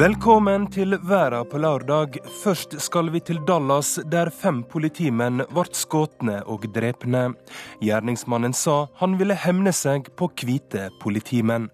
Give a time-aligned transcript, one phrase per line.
[0.00, 2.14] Velkommen til Verda på lørdag.
[2.40, 7.34] Først skal vi til Dallas, der fem politimenn ble skutt og drepne.
[7.84, 11.68] Gjerningsmannen sa han ville hevne seg på hvite politimenn.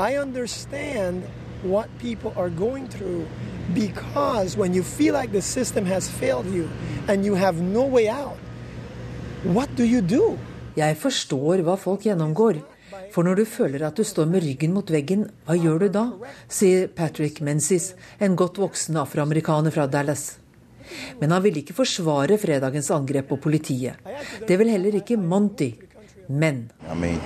[0.00, 1.22] I understand
[1.62, 3.28] what people are going through
[3.72, 6.68] because when you feel like the system has failed you
[7.06, 8.38] and you have no way out,
[9.44, 10.36] what do you do?
[10.74, 12.64] Jeg forstår hva folk gjennomgår.
[13.12, 16.04] For når du føler at du står med ryggen mot veggen, hva gjør du da?
[16.48, 20.38] sier Patrick Menzies, en godt voksen afroamerikaner fra Dallas.
[21.20, 24.00] Men han ville ikke forsvare fredagens angrep på politiet.
[24.48, 25.72] Det vil heller ikke Monty.
[26.28, 27.20] Men I mean.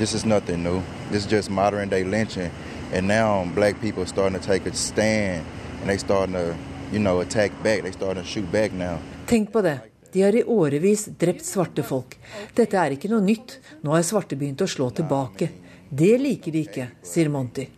[0.00, 0.82] This is nothing new.
[1.10, 2.50] This is just modern day lynching.
[2.90, 5.44] And now black people are starting to take a stand
[5.80, 6.56] and they starting to,
[6.90, 7.82] you know, attack back.
[7.82, 8.98] They starting to shoot back now.
[9.30, 9.78] Tenk på det.
[10.12, 12.16] De har i årevis drept svarte folk.
[12.54, 13.60] Dette er ikke noe nytt.
[13.86, 15.52] Nå har svarte begynt å slå tilbake.
[15.90, 17.68] Det liker de ikke, sier Monty.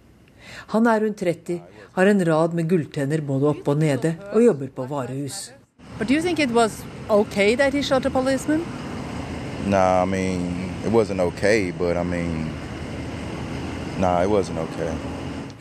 [0.73, 1.61] Han er rundt 30,
[1.93, 5.51] har en rad med gulltenner både oppe og nede, og jobber på varehus.
[5.99, 8.65] But do you think it was okay that he shot a policeman?
[9.67, 12.49] Nah, I mean, it wasn't okay, but I mean,
[14.01, 15.12] nah, it wasn't okay.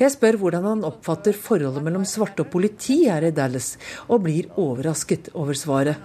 [0.01, 3.75] Jeg spør hvordan han oppfatter forholdet mellom svarte og politi her i Dallas,
[4.09, 5.95] og blir overrasket over svaret.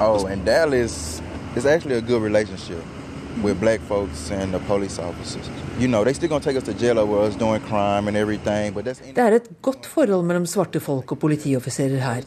[0.00, 1.22] Oh, Dallas
[1.56, 2.82] is actually a good relationship
[3.44, 5.48] with black folks and the police officers.
[5.78, 8.74] You know, they still gonna take us to jail over us doing crime and everything,
[8.74, 12.22] but that's Det er et godt forhold mellom svarte folk og politioffiserer her.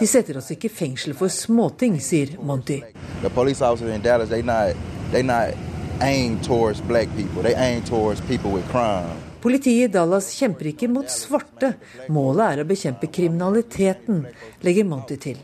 [0.00, 2.80] De setter oss ikke i fengsel for småting, sier Monty.
[3.22, 4.28] the police officers in Dallas.
[4.28, 4.76] They not
[5.10, 5.54] they not
[6.00, 7.42] aim towards black people.
[7.42, 9.21] They aim towards people with crime.
[9.42, 11.72] Politiet i Dallas kjemper ikke mot svarte.
[12.14, 14.20] Målet er å bekjempe kriminaliteten,
[14.62, 15.40] legger Monty til.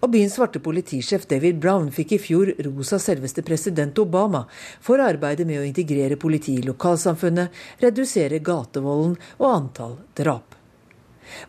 [0.00, 4.44] Og byens svarte politisjef David Brown fikk i fjor ros av selveste president Obama
[4.80, 7.50] for arbeidet med å integrere politiet i lokalsamfunnet,
[7.82, 10.59] redusere gatevolden og antall drap.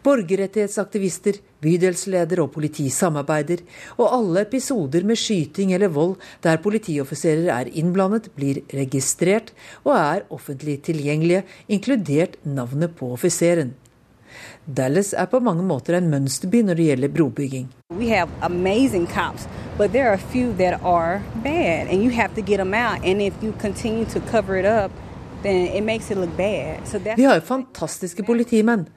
[0.03, 3.62] Borgerrettighetsaktivister, bydelsleder og politi samarbeider,
[3.97, 9.53] og alle episoder med skyting eller vold der politioffiserer er innblandet, blir registrert
[9.84, 13.75] og er offentlig tilgjengelige, inkludert navnet på offiseren.
[14.66, 17.68] Dallas er på mange måter en mønsterby når det gjelder brobygging.
[19.12, 19.48] Cops,
[21.44, 21.88] bad,
[24.86, 24.92] up.
[26.86, 28.88] So Vi har jo fantastiske politimenn.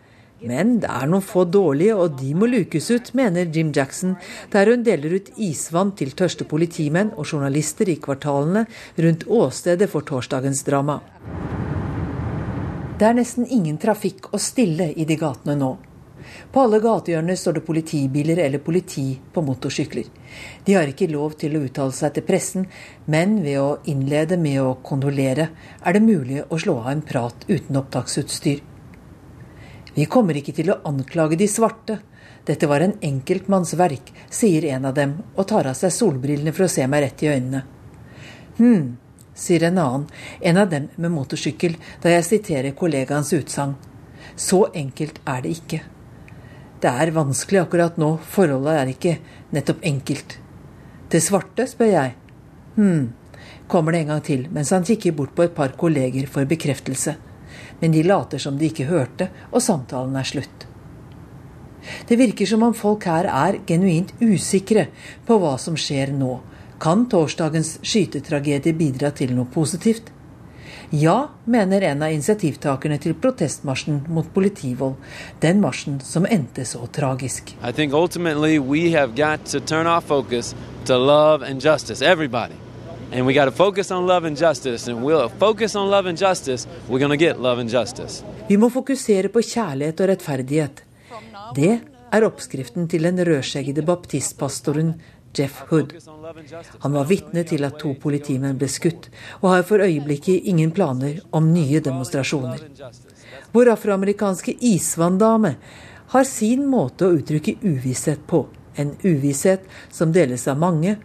[0.45, 4.17] Men det er noen få dårlige, og de må lukes ut, mener Jim Jackson,
[4.53, 8.67] der hun deler ut isvann til tørste politimenn og journalister i kvartalene
[9.01, 11.01] rundt åstedet for torsdagens drama.
[12.95, 15.73] Det er nesten ingen trafikk og stille i de gatene nå.
[16.53, 20.07] På alle gatehjørner står det politibiler eller politi på motorsykler.
[20.65, 22.69] De har ikke lov til å uttale seg til pressen,
[23.11, 25.51] men ved å innlede med å kondolere
[25.83, 28.63] er det mulig å slå av en prat uten opptaksutstyr.
[29.95, 32.01] Vi kommer ikke til å anklage de svarte.
[32.45, 36.73] Dette var en enkeltmannsverk, sier en av dem og tar av seg solbrillene for å
[36.73, 37.63] se meg rett i øynene.
[38.59, 38.97] Hm,
[39.35, 40.07] sier en annen,
[40.41, 43.77] en av dem med motorsykkel, da jeg siterer kollegaens utsagn.
[44.37, 45.81] Så enkelt er det ikke.
[46.83, 49.19] Det er vanskelig akkurat nå, forholdet er ikke
[49.57, 50.39] nettopp enkelt.
[51.09, 52.17] Til svarte, spør jeg.
[52.75, 53.13] Hm,
[53.71, 57.15] kommer det en gang til, mens han kikker bort på et par kolleger for bekreftelse.
[57.81, 60.67] Men de later som de ikke hørte, og samtalen er slutt.
[62.09, 64.89] Det virker som om folk her er genuint usikre
[65.27, 66.39] på hva som skjer nå.
[66.81, 70.11] Kan torsdagens skytetragedie bidra til noe positivt?
[70.95, 74.99] Ja, mener en av initiativtakerne til protestmarsjen mot politivold.
[75.43, 77.55] Den marsjen som endte så tragisk.
[77.63, 80.55] I think ultimately we have got to turn our focus
[80.87, 81.43] to love.
[83.15, 84.89] And we got to focus on love and justice.
[84.89, 88.25] And we'll focus on love and justice, we're going to get love and justice.
[88.49, 90.83] Vi må fokusere på kjærlighet og rettferdighet.
[91.55, 91.79] Det
[92.11, 94.97] er oppskriften til den rødskjeggede baptistpastoren
[95.39, 95.95] Jeff Hood.
[96.83, 99.09] Han var vitne til at to politimenn ble skutt,
[99.43, 102.67] og har for øyeblikket ingen planer om nye demonstrasjoner.
[103.55, 105.55] Vår afroamerikanske isvanndame
[106.15, 108.47] har sin måte å uttrykke uvisshet på.
[108.75, 110.99] En uvisshet som deles av mange.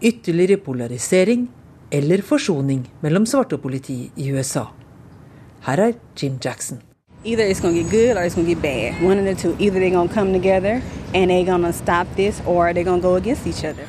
[0.00, 1.48] Ytterligere polarisering
[1.90, 4.66] eller forsoning mellom svarte og politi i USA.
[5.66, 6.82] Her er Jim Jackson.
[7.26, 8.94] either it's gonna get good or it's gonna get bad.
[9.02, 9.56] One of the two.
[9.58, 10.82] Either they're gonna come together
[11.14, 13.86] and they're gonna stop this, or they're gonna go against each other.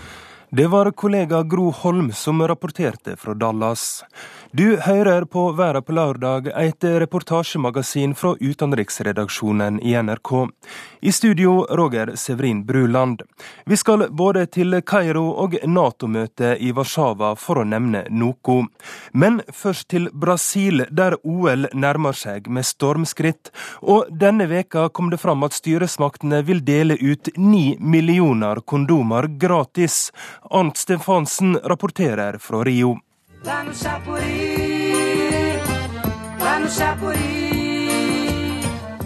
[0.50, 4.04] Det var kollega Gro Holm som rapporterte fra Dallas.
[4.51, 10.31] Du hører på Verden på lørdag, et reportasjemagasin fra utenriksredaksjonen i NRK.
[11.01, 13.21] I studio Roger Severin Bruland.
[13.65, 18.57] Vi skal både til Kairo og Nato-møtet i Warszawa, for å nevne noe.
[19.11, 23.51] Men først til Brasil, der OL nærmer seg med stormskritt.
[23.83, 30.13] Og denne veka kom det fram at styresmaktene vil dele ut ni millioner kondomer gratis.
[30.49, 32.95] Arnt Stefansen rapporterer fra Rio.
[33.45, 35.61] Lá no Chapuri,
[36.39, 38.61] lá no Chapuri.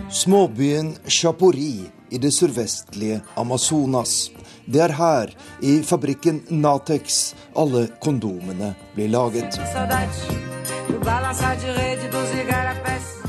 [0.10, 4.32] Småbyen Chapuri i det sørvestlige Amazonas.
[4.66, 5.30] Det er her,
[5.62, 9.60] i fabrikken Natex, alle kondomene blir laget.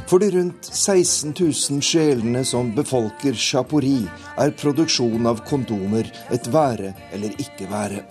[0.06, 4.02] For de rundt 16 000 sjelene som befolker Chapuri,
[4.38, 8.04] er produksjon av kondomer et være eller ikke være.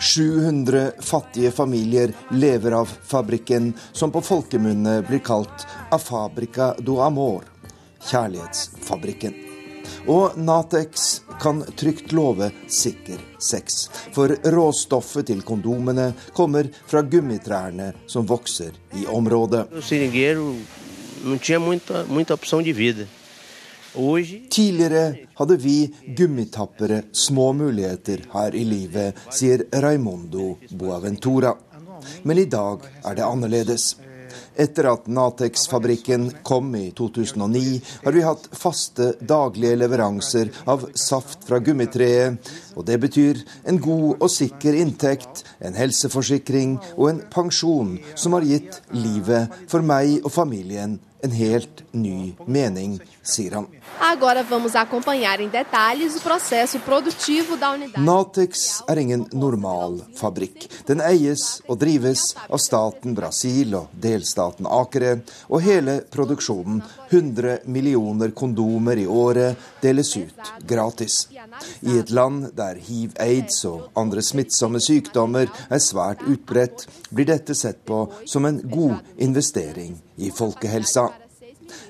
[0.00, 7.44] 700 fattige familier lever av fabrikken, som på folkemunne blir kalt Afabrica do Amor,
[8.10, 9.34] kjærlighetsfabrikken.
[10.08, 18.26] Og Natex kan trygt love sikker sex, for råstoffet til kondomene kommer fra gummitrærne som
[18.26, 19.66] vokser i området.
[19.88, 22.38] Tinha muita, muita.
[23.98, 25.78] Tidligere hadde vi
[26.16, 31.56] gummitappere små muligheter her i livet, sier Raimondo Boaventura.
[32.22, 33.96] Men i dag er det annerledes.
[34.58, 41.58] Etter at Natex-fabrikken kom i 2009, har vi hatt faste daglige leveranser av saft fra
[41.62, 42.38] gummitreet.
[42.78, 48.46] Og det betyr en god og sikker inntekt, en helseforsikring og en pensjon som har
[48.46, 52.98] gitt livet for meg og familien en helt ny mening,
[53.28, 53.66] sier han.
[58.08, 60.68] Natex er ingen normal fabrikk.
[60.88, 68.32] Den eies og drives av staten Brasil og delstaten Akere, og hele produksjonen, 100 millioner
[68.36, 71.20] kondomer i året, deles ut gratis.
[71.80, 77.56] I et land der hiv, aids og andre smittsomme sykdommer er svært utbredt, blir dette
[77.58, 81.08] sett på som en god investering i folkehelsa.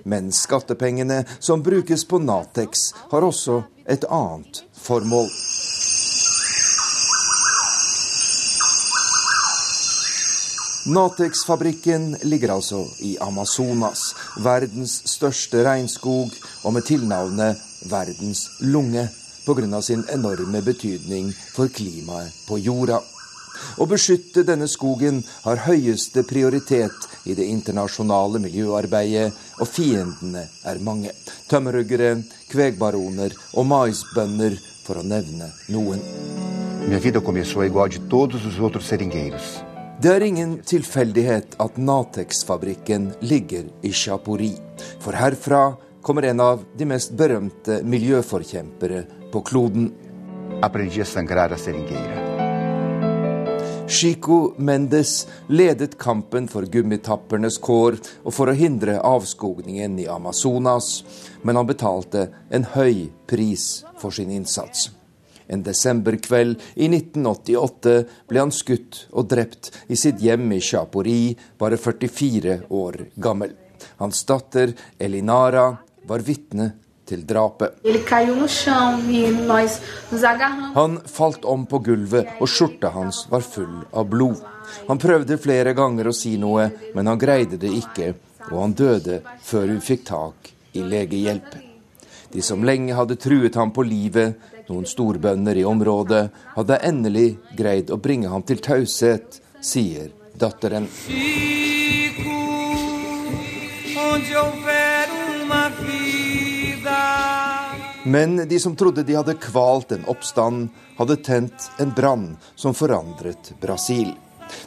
[0.04, 5.28] Men skattepengene som brukes på Natex, har også et annet formål.
[10.88, 16.32] Natex-fabrikken ligger altså i Amazonas, verdens største regnskog,
[16.64, 17.60] og med tilnavnet
[17.90, 19.08] verdens lunge
[19.44, 19.82] pga.
[19.82, 23.00] sin enorme betydning for klimaet på jorda.
[23.78, 31.12] Å beskytte denne skogen har høyeste prioritet i det internasjonale miljøarbeidet, og fiendene er mange.
[31.50, 32.16] Tømmerhuggere,
[32.52, 34.58] kvegbaroner og maisbønder,
[34.88, 36.00] for å nevne noen.
[39.98, 44.54] Det er ingen tilfeldighet at Natex-fabrikken ligger i Chapori,
[45.02, 49.02] For herfra kommer en av de mest berømte miljøforkjempere
[49.32, 49.90] på kloden.
[50.62, 52.27] Aprendi a sangrar a seringueira.
[53.88, 61.02] Chico Mendes ledet kampen for gummitappernes kår og for å hindre avskogningen i Amazonas,
[61.40, 64.90] men han betalte en høy pris for sin innsats.
[65.48, 67.94] En desemberkveld i 1988
[68.28, 73.56] ble han skutt og drept i sitt hjem i Chapori, bare 44 år gammel.
[74.02, 75.70] Hans datter Elinara
[76.04, 76.74] var vitne
[77.08, 77.80] til drapet.
[80.74, 84.42] Han falt om på gulvet, og skjorta hans var full av blod.
[84.88, 88.12] Han prøvde flere ganger å si noe, men han greide det ikke,
[88.50, 91.56] og han døde før hun fikk tak i legehjelp.
[92.32, 94.36] De som lenge hadde truet ham på livet,
[94.68, 100.90] noen storbønder i området, hadde endelig greid å bringe ham til taushet, sier datteren.
[101.06, 102.36] Chico,
[103.96, 104.87] onde houver
[108.08, 113.52] men de som trodde de hadde kvalt en oppstand, hadde tent en brann som forandret
[113.60, 114.14] Brasil.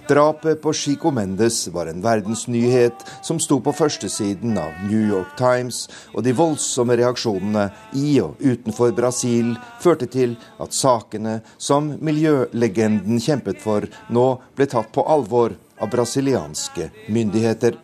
[0.08, 5.88] Drapet på Chico Mendes var en verdensnyhet som sto på førstesiden av New York Times,
[6.14, 7.68] og de voldsomme reaksjonene
[7.98, 14.94] i og utenfor Brasil førte til at sakene som miljølegenden kjempet for, nå ble tatt
[14.94, 17.80] på alvor av brasilianske myndigheter.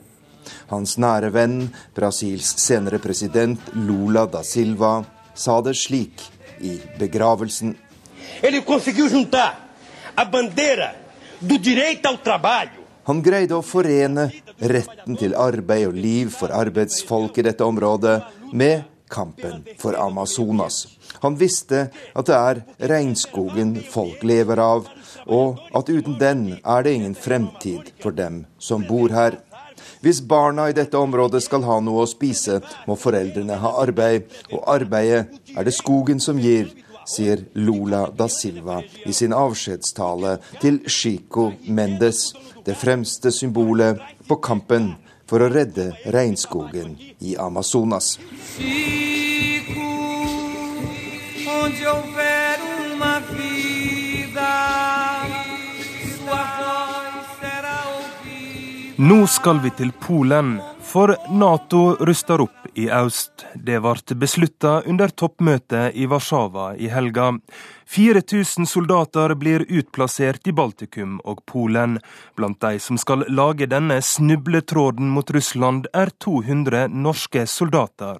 [0.69, 1.61] Hans nære venn,
[1.95, 4.99] Brasils senere president Lula da Silva,
[5.37, 6.25] sa det slik
[6.59, 7.75] i begravelsen.
[13.07, 14.27] Han greide å forene
[14.57, 18.17] retten til arbeid og liv for arbeidsfolk i dette området
[18.51, 20.87] med kampen for Amazonas.
[21.23, 24.89] Han visste at det er regnskogen folk lever av,
[25.27, 29.39] og at uten den er det ingen fremtid for dem som bor her.
[30.01, 34.67] Hvis barna i dette området skal ha noe å spise, må foreldrene ha arbeid, og
[34.69, 36.69] arbeidet er det skogen som gir,
[37.07, 42.33] sier Lula da Silva i sin avskjedstale til Chico Mendes,
[42.67, 44.91] det fremste symbolet på kampen
[45.27, 48.17] for å redde regnskogen i Amazonas.
[48.57, 49.87] Chico,
[51.47, 52.16] onde houver
[58.97, 63.43] Nå skal vi til Polen, for Nato ruster opp i øst.
[63.53, 67.27] Det ble besluttet under toppmøtet i Warszawa i helga.
[67.85, 71.99] 4000 soldater blir utplassert i Baltikum og Polen.
[72.33, 78.17] Blant de som skal lage denne snubletråden mot Russland, er 200 norske soldater.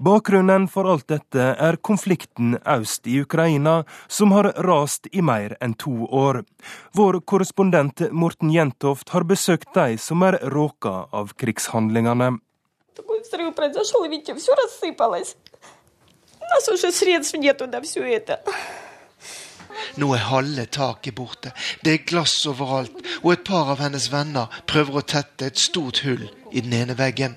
[0.00, 5.74] Bakgrunnen for alt dette er konflikten øst i Ukraina, som har rast i mer enn
[5.76, 6.38] to år.
[6.96, 12.30] Vår korrespondent Morten Jentoft har besøkt de som er råka av krigshandlingene.
[20.00, 21.52] Nå er halve taket borte,
[21.84, 26.00] det er glass overalt, og et par av hennes venner prøver å tette et stort
[26.08, 27.36] hull i den ene veggen.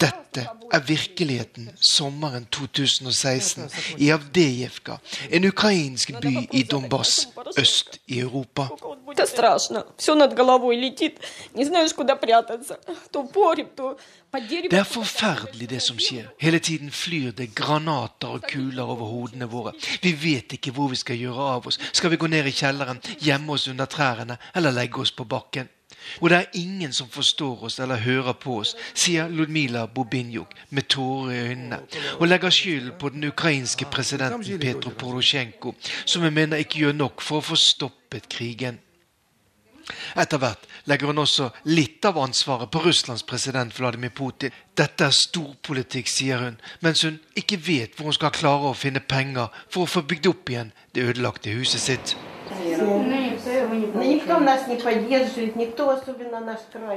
[0.00, 4.96] Dette er virkeligheten sommeren 2016 i Avdejevka,
[5.30, 8.68] en ukrainsk by i Donbass øst i Europa.
[14.70, 16.30] Det er forferdelig det som skjer.
[16.40, 19.72] Hele tiden flyr det granater og kuler over hodene våre.
[20.02, 21.78] Vi vet ikke hvor vi skal gjøre av oss.
[21.92, 25.68] Skal vi gå ned i kjelleren, gjemme oss under trærne eller legge oss på bakken?
[26.20, 30.88] Og det er ingen som forstår oss eller hører på oss, sier Ludmila Bobinjuk med
[30.88, 31.80] tårer i øynene,
[32.18, 35.74] og legger skylden på den ukrainske presidenten Petro Porosjenko,
[36.04, 38.80] som hun mener ikke gjør nok for å få stoppet krigen.
[40.18, 44.54] Etter hvert legger hun også litt av ansvaret på Russlands president Vladimir Putin.
[44.78, 49.02] Dette er storpolitikk, sier hun, mens hun ikke vet hvor hun skal klare å finne
[49.02, 52.14] penger for å få bygd opp igjen det ødelagte huset sitt.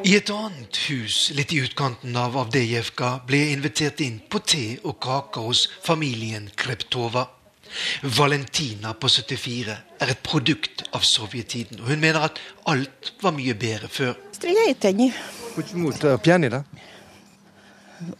[0.04, 4.66] I et annet hus litt i utkanten av Avdejevka ble jeg invitert inn på te
[4.84, 7.24] og kake hos familien Kreptova.
[8.02, 13.54] Valentina på 74 er et produkt av sovjettiden, og hun mener at alt var mye
[13.54, 14.14] bedre før.
[15.58, 15.92] Почему?
[16.22, 16.64] Пьяный, да?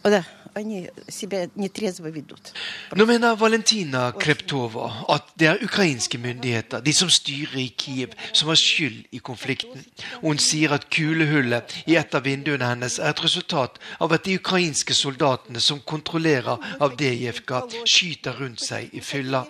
[0.03, 2.53] Да они себя нетрезво ведут.
[2.91, 8.49] Nå mener Valentina Kreptova at det er ukrainske myndigheter, de som styrer i Kiev, som
[8.49, 9.85] har skyld i konflikten.
[10.21, 14.25] Og hun sier at kulehullet i et av vinduene hennes er et resultat av at
[14.25, 19.45] de ukrainske soldatene som kontrollerer Avdejevka, skyter rundt seg i fylla.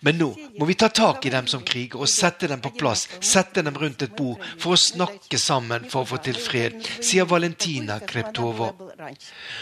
[0.00, 3.06] Men nå må vi ta tak i dem som kriger, og sette dem på plass,
[3.20, 7.28] sette dem rundt et bord for å snakke sammen for å få til fred, sier
[7.30, 8.72] Valentina Kreptova.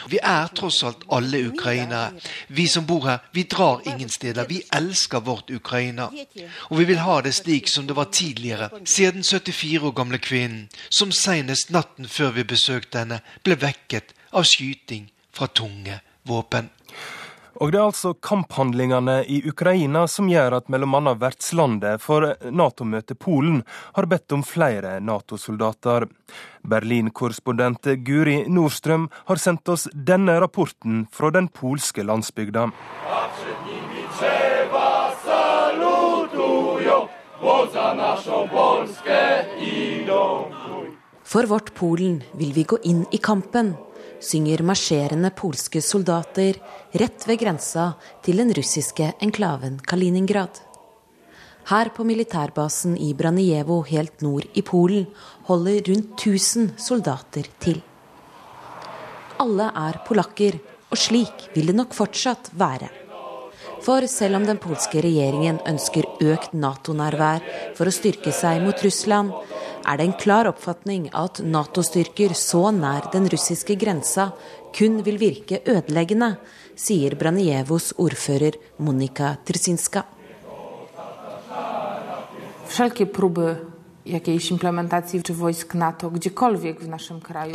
[0.08, 2.14] Vi er tross alt alle ukrainere.
[2.48, 4.48] Vi som bor her, vi drar ingen steder.
[4.48, 6.08] Vi elsker vårt Ukraina.
[6.70, 10.18] Og vi vil ha det slik som det var tidligere, sier den 74 år gamle
[10.22, 16.70] kvinnen, som senest natten før vi besøkte henne, ble vekket av skyting fra tunge våpen.
[17.58, 21.14] Og det er altså kamphandlingene i Ukraina som gjør at bl.a.
[21.18, 23.64] vertslandet for Nato-møtet Polen
[23.96, 26.06] har bedt om flere Nato-soldater.
[26.62, 32.68] Berlin-korrespondent Guri Nordstrøm har sendt oss denne rapporten fra den polske landsbygda.
[41.28, 43.74] For vårt Polen vil vi gå inn i kampen
[44.20, 46.58] synger marsjerende polske soldater
[47.00, 47.92] rett ved grensa
[48.24, 50.60] til den russiske enklaven Kaliningrad.
[51.68, 55.06] Her på militærbasen i Branievo helt nord i Polen
[55.50, 57.82] holder rundt 1000 soldater til.
[59.38, 60.56] Alle er polakker,
[60.88, 62.88] og slik vil det nok fortsatt være.
[63.84, 67.44] For selv om den polske regjeringen ønsker økt Nato-nærvær
[67.78, 69.32] for å styrke seg mot Russland,
[69.88, 74.32] er det en klar oppfatning at Nato-styrker så nær den russiske grensa
[74.76, 76.34] kun vil virke ødeleggende,
[76.76, 80.04] sier Branievos ordfører Monika Trzinska.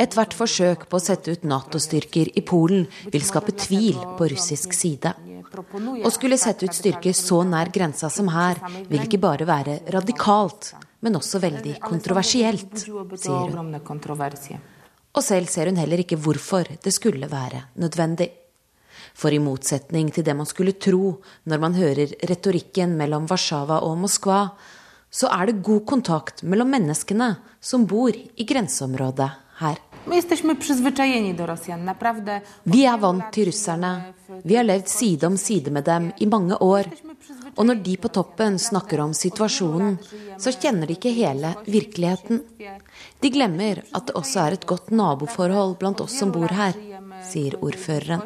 [0.05, 2.83] Ethvert forsøk på å sette ut Nato-styrker i Polen
[3.13, 5.13] vil skape tvil på russisk side.
[5.53, 10.73] Å skulle sette ut styrker så nær grensa som her, vil ikke bare være radikalt,
[11.01, 12.85] men også veldig kontroversielt,
[13.17, 13.75] sier hun.
[15.13, 18.29] Og selv ser hun heller ikke hvorfor det skulle være nødvendig.
[19.13, 21.19] For i motsetning til det man skulle tro
[21.49, 24.47] når man hører retorikken mellom Warszawa og Moskva,
[25.13, 29.29] så er det god kontakt mellom menneskene som bor i grenseområdet
[29.61, 29.77] her.
[32.63, 33.91] Vi er vant til russerne.
[34.43, 36.89] Vi har levd side om side med dem i mange år.
[37.55, 39.99] Og når de på toppen snakker om situasjonen,
[40.41, 42.41] så kjenner de ikke hele virkeligheten.
[43.21, 46.73] De glemmer at det også er et godt naboforhold blant oss som bor her,
[47.29, 48.25] sier ordføreren.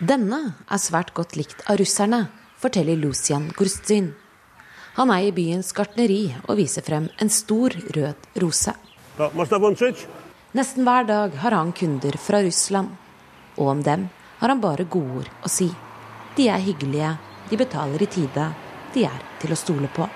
[0.00, 2.22] Denne er svært godt likt av russerne,
[2.56, 4.14] forteller Lucian Gurstin.
[4.96, 8.72] Han eier byens gartneri og viser frem en stor, rød rose.
[10.56, 12.96] Nesten hver dag har han kunder fra Russland.
[13.60, 14.08] Og om dem
[14.40, 15.68] har han bare godord å si.
[16.36, 17.12] De er hyggelige,
[17.52, 18.48] de betaler i tide,
[18.96, 20.08] de er til å stole på.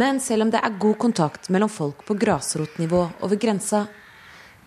[0.00, 3.84] Men selv om det er god kontakt mellom folk på grasrotnivå over grensa,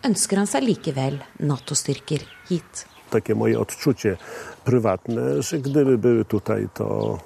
[0.05, 2.89] ønsker han seg likevel Nato-styrker hit.
[3.13, 4.17] Takie moje odczucie
[4.65, 7.19] prywatne, że gdyby były tutaj, to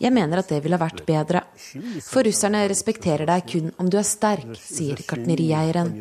[0.00, 1.42] jeg mener at det ville vært bedre.
[2.00, 5.92] For russerne respekterer deg kun om du er sterk, sier gartnerieieren,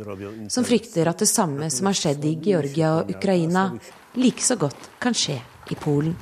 [0.50, 3.68] som frykter at det samme som har skjedd i Georgia og Ukraina,
[4.16, 6.16] like så godt kan skje i Polen.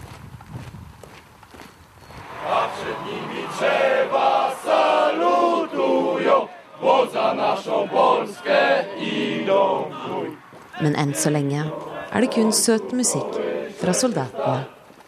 [10.82, 13.38] Men enn så lenge er det kun søt musikk
[13.80, 14.60] fra soldatene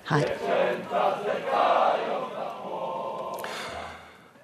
[0.09, 0.31] her.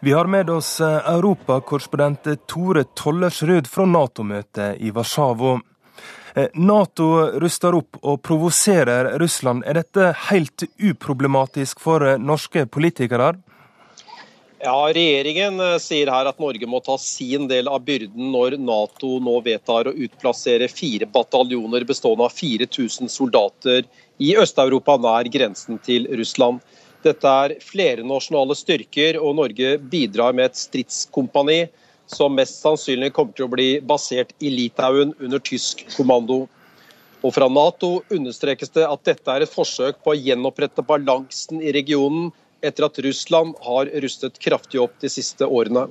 [0.02, 5.60] Vi har med oss eh, europakorrespondent Tore Tollersrud fra Nato-møtet i Warszawa.
[6.34, 7.10] Eh, Nato
[7.44, 9.62] ruster opp og provoserer Russland.
[9.66, 13.36] Er dette helt uproblematisk for eh, norske politikere?
[14.62, 19.40] Ja, Regjeringen sier her at Norge må ta sin del av byrden når Nato nå
[19.42, 23.88] vedtar å utplassere fire bataljoner bestående av 4000 soldater
[24.22, 26.60] i Øst-Europa nær grensen til Russland.
[27.02, 31.64] Dette er flernasjonale styrker, og Norge bidrar med et stridskompani
[32.06, 36.44] som mest sannsynlig kommer til å bli basert i Litauen under tysk kommando.
[37.26, 41.74] Og Fra Nato understrekes det at dette er et forsøk på å gjenopprette balansen i
[41.74, 42.30] regionen
[42.62, 45.88] etter at Russland har rustet kraftig opp de siste årene.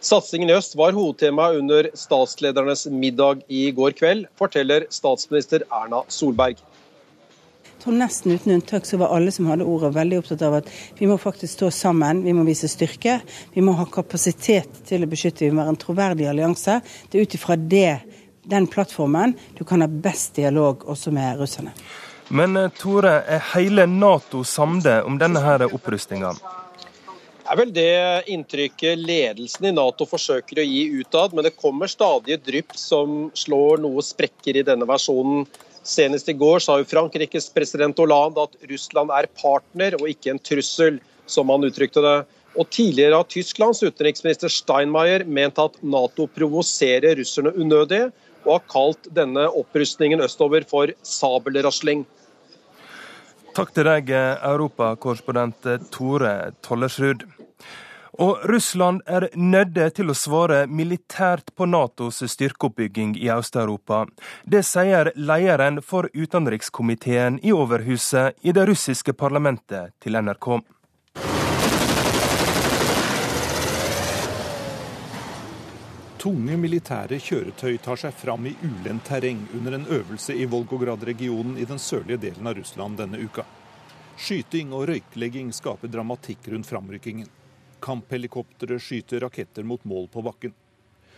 [0.00, 6.56] Satsingen i øst var hovedtema under statsledernes middag i går kveld, forteller statsminister Erna Solberg
[7.60, 10.66] Jeg tror nesten uten unntak så var alle som hadde ordet, veldig opptatt av at
[10.98, 13.20] vi må faktisk stå sammen, vi må vise styrke.
[13.54, 16.80] Vi må ha kapasitet til å beskytte, vi må være en troverdig allianse.
[17.08, 21.72] Det er ut ifra den plattformen du kan ha best dialog også med russerne.
[22.30, 25.64] Men eh, Tore, er hele Nato samlet om denne her?
[25.66, 26.20] Det
[27.50, 27.94] er vel det
[28.30, 33.82] inntrykket ledelsen i Nato forsøker å gi utad, men det kommer stadig drypp som slår
[33.82, 35.42] noe sprekker i denne versjonen.
[35.82, 40.42] Senest i går sa jo Frankrikes president Hollande at Russland er partner og ikke en
[40.44, 42.18] trussel, som han uttrykte det.
[42.58, 48.04] Og Tidligere har Tysklands utenriksminister Steinmeier ment at Nato provoserer russerne unødig,
[48.46, 52.06] og har kalt denne opprustningen østover for sabelrasling.
[53.60, 54.08] Takk til deg,
[54.48, 56.30] europakorrespondent Tore
[56.64, 57.26] Tollersrud.
[58.24, 64.06] Og Russland er nødde til å svare militært på Natos styrkeoppbygging i Øst-Europa.
[64.48, 70.54] Det sier lederen for utenrikskomiteen i Overhuset i det russiske parlamentet til NRK.
[76.20, 81.64] Tunge militære kjøretøy tar seg fram i ulendt terreng under en øvelse i Volgograd-regionen i
[81.64, 83.46] den sørlige delen av Russland denne uka.
[84.20, 87.30] Skyting og røyklegging skaper dramatikk rundt framrykkingen.
[87.80, 90.52] Kamphelikoptre skyter raketter mot mål på bakken.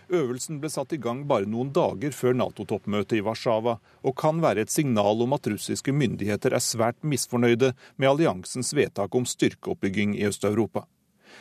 [0.06, 4.62] Øvelsen ble satt i gang bare noen dager før Nato-toppmøtet i Warszawa, og kan være
[4.62, 10.28] et signal om at russiske myndigheter er svært misfornøyde med alliansens vedtak om styrkeoppbygging i
[10.30, 10.86] Øst-Europa.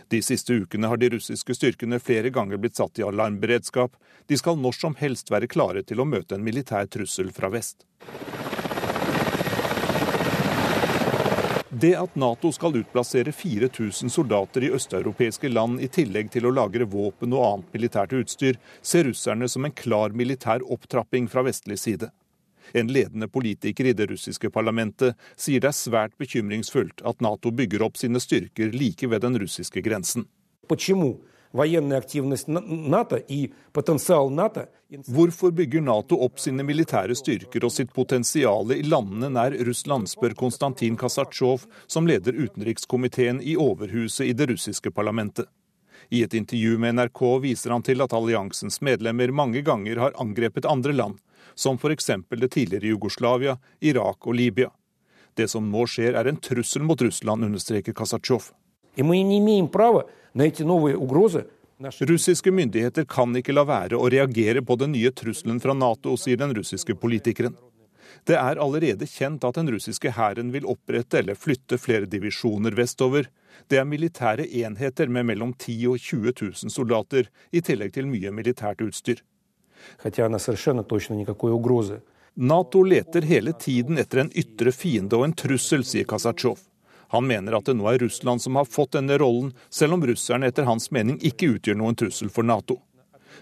[0.10, 3.95] De siste ukene har de russiske styrkene flere ganger blitt satt i alarmberedskap.
[4.27, 7.86] De skal når som helst være klare til å møte en militær trussel fra vest.
[11.82, 16.86] Det at Nato skal utplassere 4000 soldater i østeuropeiske land i tillegg til å lagre
[16.86, 22.12] våpen og annet militært utstyr, ser russerne som en klar militær opptrapping fra vestlig side.
[22.73, 27.84] En ledende politiker i det russiske parlamentet sier det er svært bekymringsfullt at Nato bygger
[27.88, 30.27] opp sine styrker like ved den russiske grensen.
[35.07, 40.36] Hvorfor bygger Nato opp sine militære styrker og sitt potensial i landene nær Russland, spør
[40.39, 45.49] Konstantin Kasatsjov, som leder utenrikskomiteen i Overhuset i det russiske parlamentet.
[46.12, 50.67] I et intervju med NRK viser han til at alliansens medlemmer mange ganger har angrepet
[50.67, 51.19] andre land,
[51.55, 52.09] som f.eks.
[52.29, 54.69] det tidligere Jugoslavia, Irak og Libya.
[55.33, 58.51] Det som nå skjer er en trussel mot Russland, understreker Kasatsjov.
[61.81, 66.37] Russiske myndigheter kan ikke la være å reagere på den nye trusselen fra Nato, sier
[66.37, 67.55] den russiske politikeren.
[68.27, 73.31] Det er allerede kjent at den russiske hæren vil opprette eller flytte flere divisjoner vestover,
[73.67, 78.31] det er militære enheter med mellom 10 og 20 000 soldater, i tillegg til mye
[78.33, 79.21] militært utstyr.
[82.33, 86.59] Nato leter hele tiden etter en ytre fiende og en trussel, sier Kasatsjov.
[87.11, 90.47] Han mener at det nå er Russland som har fått denne rollen, selv om russerne
[90.47, 92.79] etter hans mening ikke utgjør noen trussel for Nato.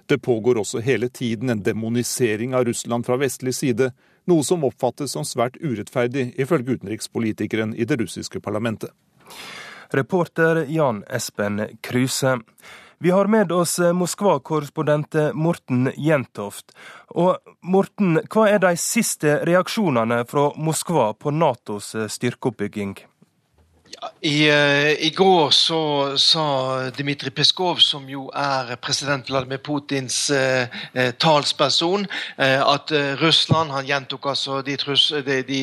[0.10, 3.92] Det pågår også hele tiden en demonisering av Russland fra vestlig side,
[4.26, 8.90] noe som oppfattes som svært urettferdig, ifølge utenrikspolitikeren i det russiske parlamentet.
[9.94, 12.40] Reporter Jan Espen Kruse.
[13.02, 16.74] Vi har med oss Moskva-korrespondent Morten Jentoft.
[17.08, 22.98] Og Morten, hva er de siste reaksjonene fra Moskva på Natos styrkeoppbygging?
[24.22, 25.80] I, uh, I, går så
[26.20, 26.44] sa
[26.96, 32.06] Dmitrij Peskov, som jo er president Vladimir Putins uh, uh, talsperson,
[32.38, 35.60] at Russland Han gjentok altså de, de, de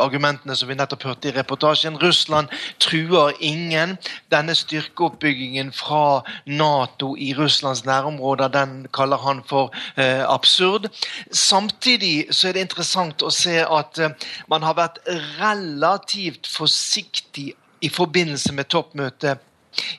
[0.00, 1.96] argumentene som vi nettopp hørte i reportasjen.
[2.02, 2.48] Russland
[2.80, 3.96] truer ingen.
[4.32, 10.90] Denne styrkeoppbyggingen fra Nato i Russlands nærområder den kaller han for absurd.
[11.30, 14.00] Samtidig så er det interessant å se at
[14.48, 15.02] man har vært
[15.40, 19.48] relativt forsiktig i forbindelse med toppmøtet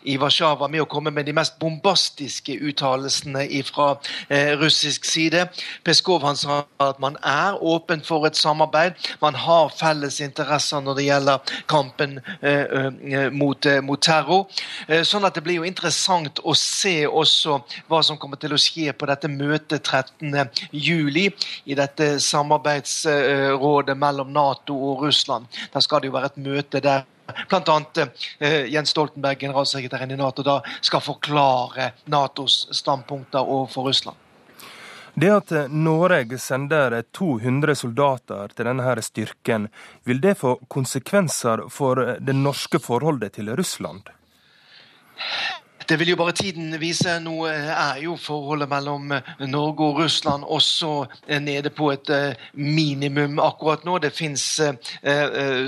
[0.03, 3.93] i Warszawa med å komme med de mest bombastiske uttalelsene fra
[4.27, 5.45] eh, russisk side.
[5.85, 8.97] Peskov han sa at man er åpen for et samarbeid.
[9.21, 14.45] Man har felles interesser når det gjelder kampen eh, eh mot, eh, mot, terror.
[14.87, 18.61] Eh, sånn at det blir jo interessant å se også hva som kommer til å
[18.61, 21.23] skje på dette møtet 13.7
[21.65, 25.47] i dette samarbeidsrådet mellom Nato og Russland.
[25.73, 27.07] Da skal det jo være et møte der
[27.49, 27.81] Bl.a.
[28.39, 34.17] Eh, Jens Stoltenberg, generalsekretæren i Nato, da skal forklare Natos standpunkter overfor Russland.
[35.13, 39.67] Det at Norge sender 200 soldater til denne styrken,
[40.03, 44.09] vil det få konsekvenser for det norske forholdet til Russland?
[45.87, 47.19] Det vil jo bare tiden vise.
[47.19, 49.13] Nå er jo forholdet mellom
[49.51, 51.05] Norge og Russland også
[51.43, 53.99] nede på et eh, minimum akkurat nå.
[53.99, 55.67] Det fins eh,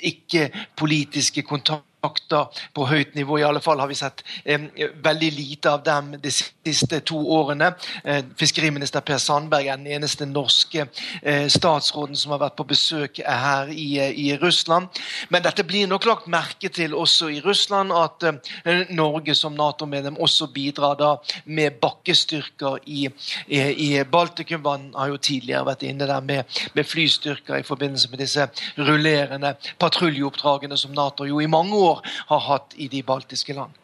[0.00, 3.38] ikke-politiske kontakter på høyt nivå.
[3.38, 4.60] I alle fall har vi sett eh,
[5.02, 7.72] veldig lite av dem de siste to årene.
[8.04, 10.86] Eh, fiskeriminister Per Sandberg er den eneste norske
[11.22, 14.88] eh, statsråden som har vært på besøk her i, i Russland.
[15.28, 20.18] Men dette blir nok lagt merke til også i Russland, at eh, Norge som Nato-medlem
[20.18, 23.08] også bidrar da med bakkestyrker i,
[23.46, 24.62] i, i, Baltikum.
[24.62, 29.54] Man har jo tidligere vært inne der med, med flystyrker i forbindelse med disse rullerende
[29.80, 33.76] patruljeoppdragene som Nato jo i mange år år har hatt i de baltiske land.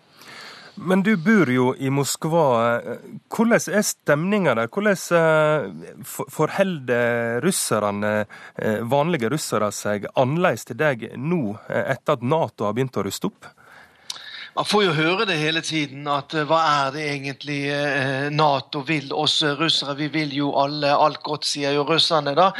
[0.75, 2.47] Men du bor jo i Moskva.
[3.31, 4.71] Hvordan er stemninga der?
[4.75, 8.14] Hvordan eh, forholder russerne,
[8.59, 13.07] eh, vanlige russere seg annerledes til deg nå, eh, etter at Nato har begynt å
[13.07, 13.47] ruste opp?
[14.55, 17.57] Man får jo høre det hele tiden, at hva er det egentlig
[18.31, 19.97] Nato vil oss russere?
[19.99, 22.37] Vi vil jo alle alt godt, sier jo russerne.
[22.38, 22.53] da.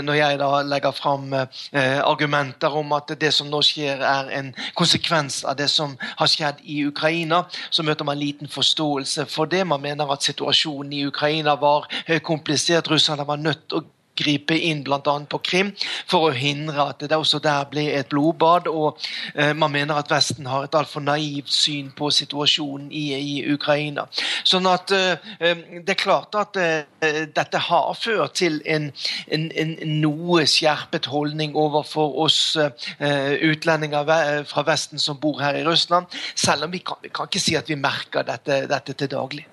[0.00, 4.48] Når jeg da legger fram argumenter om at det som nå skjer, er en
[4.80, 9.66] konsekvens av det som har skjedd i Ukraina, så møter man liten forståelse for det.
[9.66, 11.84] Man mener at situasjonen i Ukraina var
[12.24, 12.88] komplisert.
[12.88, 13.84] Russerne var nødt til å
[14.16, 15.00] gripe inn bl.a.
[15.02, 15.72] på Krim
[16.08, 18.68] for å hindre at det også der ble et blodbad.
[18.68, 19.00] og
[19.34, 24.06] eh, Man mener at Vesten har et altfor naivt syn på situasjonen i, i Ukraina.
[24.44, 28.90] Sånn at eh, eh Det er klart at eh, dette har ført til en,
[29.32, 35.64] en, en, noe skjerpet holdning overfor oss eh, utlendinger fra Vesten som bor her i
[35.66, 39.10] Russland, selv om vi kan, vi kan ikke si at vi merker dette, dette til
[39.12, 39.46] daglig.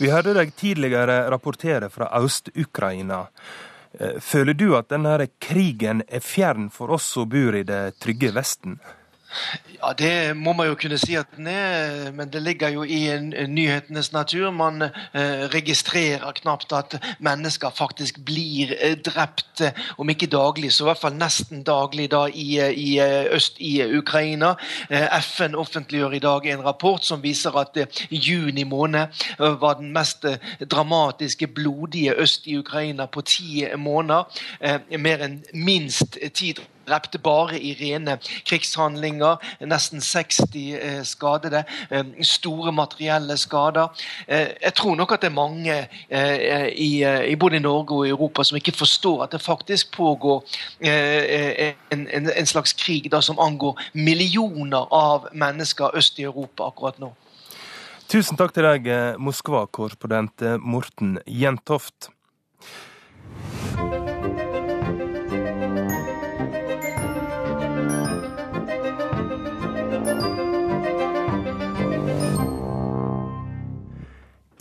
[0.00, 3.26] Vi hørte deg tidligere rapportere fra Øst-Ukraina.
[3.98, 8.30] Eh, føler du at denne krigen er fjern for oss som bor i det trygge
[8.36, 8.78] Vesten?
[9.82, 13.00] Ja, Det må man jo kunne si at den er, men det ligger jo i
[13.48, 14.50] nyhetenes natur.
[14.50, 20.84] Man eh, registrerer knapt at mennesker faktisk blir eh, drept, eh, om ikke daglig, så
[20.84, 22.90] i hvert fall nesten daglig da i, i
[23.30, 24.54] øst i Ukraina.
[25.22, 27.78] FN offentliggjør i dag en rapport som viser at
[28.10, 29.06] juni måned
[29.38, 30.26] var den mest
[30.70, 34.24] dramatiske, blodige øst i Ukraina på ti måneder.
[34.98, 36.52] Mer enn minst ti
[36.90, 39.38] drepte bare i rene krigshandlinger.
[39.68, 41.64] Nesten 60 eh, skadede.
[41.90, 43.88] Eh, store materielle skader.
[44.26, 45.78] Eh, jeg tror nok at det er mange
[46.10, 50.44] i, både Norge og i Europa som ikke forstår at det faktisk pågår
[50.80, 57.12] en, slags krig som angår millioner av mennesker øst i Europa akkurat nå.
[58.10, 58.88] Tusen takk til deg,
[59.22, 62.10] Moskva-korrespondent Morten Jentoft.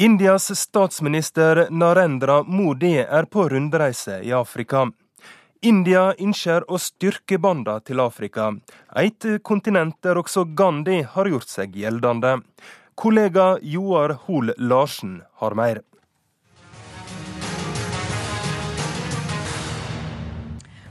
[0.02, 4.86] Indias statsminister Narendra Modi er på rundreise i Afrika.
[5.62, 8.46] India ønsker å styrke båndene til Afrika,
[8.96, 12.38] et kontinent der også Gandhi har gjort seg gjeldende.
[12.96, 15.84] Kollega Joar Hoel Larsen har mer.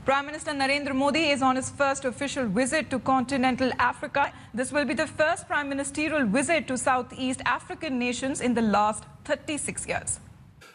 [0.09, 4.33] Prime Minister Narendra Modi is on his first official visit to continental Africa.
[4.55, 9.03] This will be the first prime ministerial visit to Southeast African nations in the last
[9.25, 10.19] 36 years.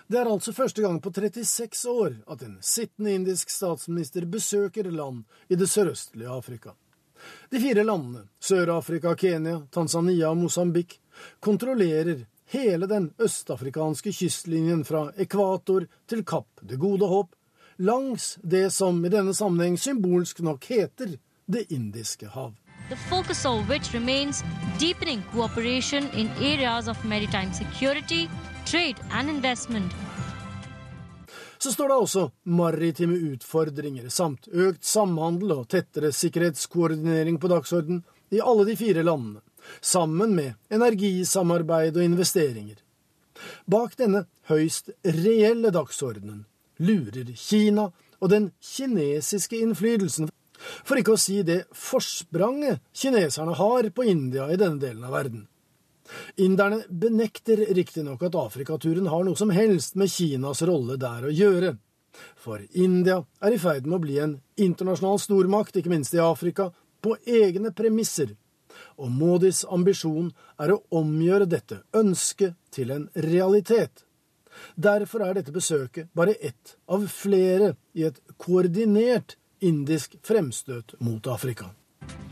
[0.07, 5.25] Det er altså første gang på 36 år at en sittende indisk statsminister besøker land
[5.49, 6.70] i det sørøstlige Afrika.
[7.51, 11.01] De fire landene, Sør-Afrika, Kenya, Tanzania og Mosambik,
[11.40, 17.35] kontrollerer hele den østafrikanske kystlinjen fra ekvator til Kapp det gode håp,
[17.76, 22.54] langs det som i denne sammenheng symbolsk nok heter Det indiske hav.
[22.88, 24.42] The focus of which remains
[24.80, 28.28] deepening cooperation in areas of maritime security,
[28.66, 29.92] trade and investment.
[31.58, 38.40] Så står det også maritime utfordringer samt økt samhandel og tettere sikkerhetskoordinering på dagsorden i
[38.40, 39.40] alle de fire landene,
[39.80, 42.76] sammen med energisamarbeid og investeringer.
[43.64, 46.44] Bak denne høyst reelle dagsordenen
[46.78, 50.30] lurer Kina og den kinesiske innflytelsen,
[50.84, 55.48] for ikke å si det forspranget kineserne har på India i denne delen av verden.
[56.37, 61.74] Inderne benekter riktignok at Afrikaturen har noe som helst med Kinas rolle der å gjøre.
[62.38, 66.70] For India er i ferd med å bli en internasjonal stormakt, ikke minst i Afrika,
[67.02, 68.37] på egne premisser.
[69.00, 74.04] Og Modis ambisjon er å omgjøre dette ønsket til en realitet.
[74.77, 81.73] Derfor er dette besøket bare ett av flere i et koordinert indisk fremstøt mot Afrika.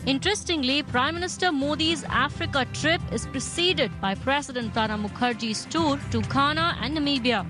[0.05, 6.77] Interestingly, Prime Minister Modi's Africa trip is preceded by President Pranab Mukherjee's tour to Ghana
[6.83, 7.47] and Namibia,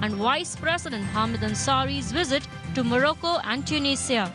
[0.00, 4.32] and Vice President Hamid Ansari's visit to Morocco and Tunisia.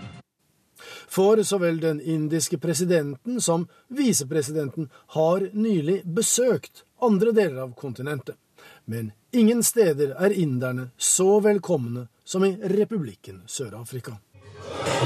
[1.07, 8.35] For så vel den indiske presidenten som visepresidenten har nylig besøkt andre deler av kontinentet.
[8.85, 14.17] Men ingen steder er inderne så velkomne som i republikken Sør-Afrika.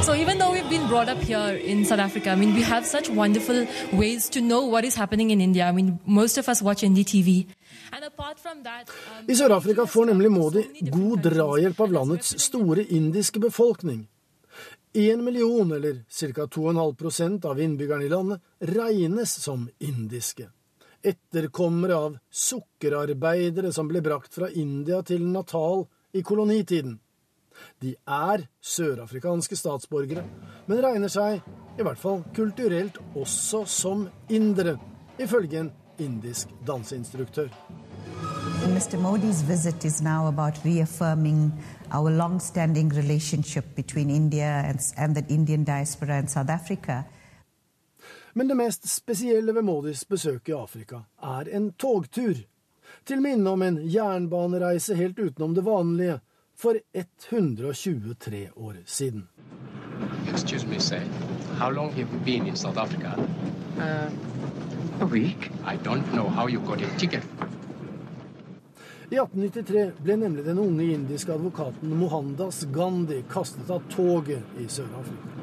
[0.04, 2.86] So even though we've been brought up here in South Africa, I mean, we have
[2.86, 5.70] such wonderful ways to know what is happening in India.
[5.70, 7.48] I mean, most of us watch NDTV.
[7.92, 14.08] That, um, I Sør-Afrika får nemlig Modi god drahjelp av landets store indiske befolkning.
[14.94, 16.46] Én million, eller ca.
[16.46, 20.50] 2,5% av innbyggerne i landet, regnes som indiske
[21.04, 26.98] etterkommere av sukkerarbeidere som ble brakt fra India til Natal i kolonitiden.
[27.82, 30.24] De er sørafrikanske statsborgere,
[30.68, 31.42] men regner seg,
[31.78, 34.78] i hvert fall kulturelt, også som indere,
[35.18, 37.50] ifølge en indisk danseinstruktør.
[38.68, 38.98] Mr.
[38.98, 41.52] Modi's visit is now about reaffirming
[41.92, 47.06] our long-standing relationship between India and, and the Indian diaspora and South Africa.
[48.38, 52.38] Men det mest spesielle ved Modis besøk i Afrika er en togtur.
[53.04, 56.20] Til minne om en jernbanereise helt utenom det vanlige
[56.54, 59.24] for 123 år siden.
[60.30, 61.02] Excuse me, sir.
[61.58, 63.16] How long have you been in South Africa?
[63.78, 65.50] Uh, a week.
[65.66, 67.24] I don't know how you got a ticket.
[69.10, 75.37] I 1893 ble nemlig den unge indiske advokaten Mohandas Gandhi kastet av toget i Sør-Afrika.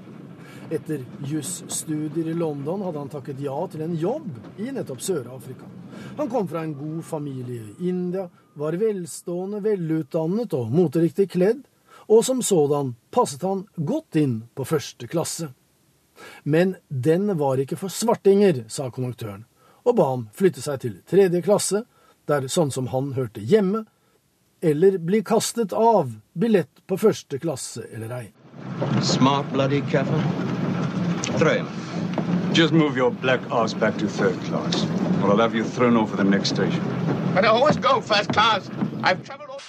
[0.74, 5.68] Etter jusstudier i London hadde han takket ja til en jobb i nettopp Sør-Afrika.
[6.16, 11.62] Han kom fra en god familie i India, var velstående, velutdannet og moteriktig kledd,
[12.10, 15.52] og som sådan passet han godt inn på første klasse.
[16.42, 19.44] Men den var ikke for svartinger, sa konduktøren,
[19.86, 21.84] og ba ham flytte seg til tredje klasse,
[22.26, 23.84] der sånn som han hørte hjemme,
[24.64, 28.26] eller bli kastet av billett på første klasse eller ei.
[29.04, 30.53] Smart bloody kaffer.
[31.42, 31.66] Him.
[32.52, 34.86] Just move your black ass back to third class,
[35.22, 36.82] or I'll have you thrown over the next station.
[37.34, 38.70] But I always go first class.
[39.02, 39.60] I've traveled all...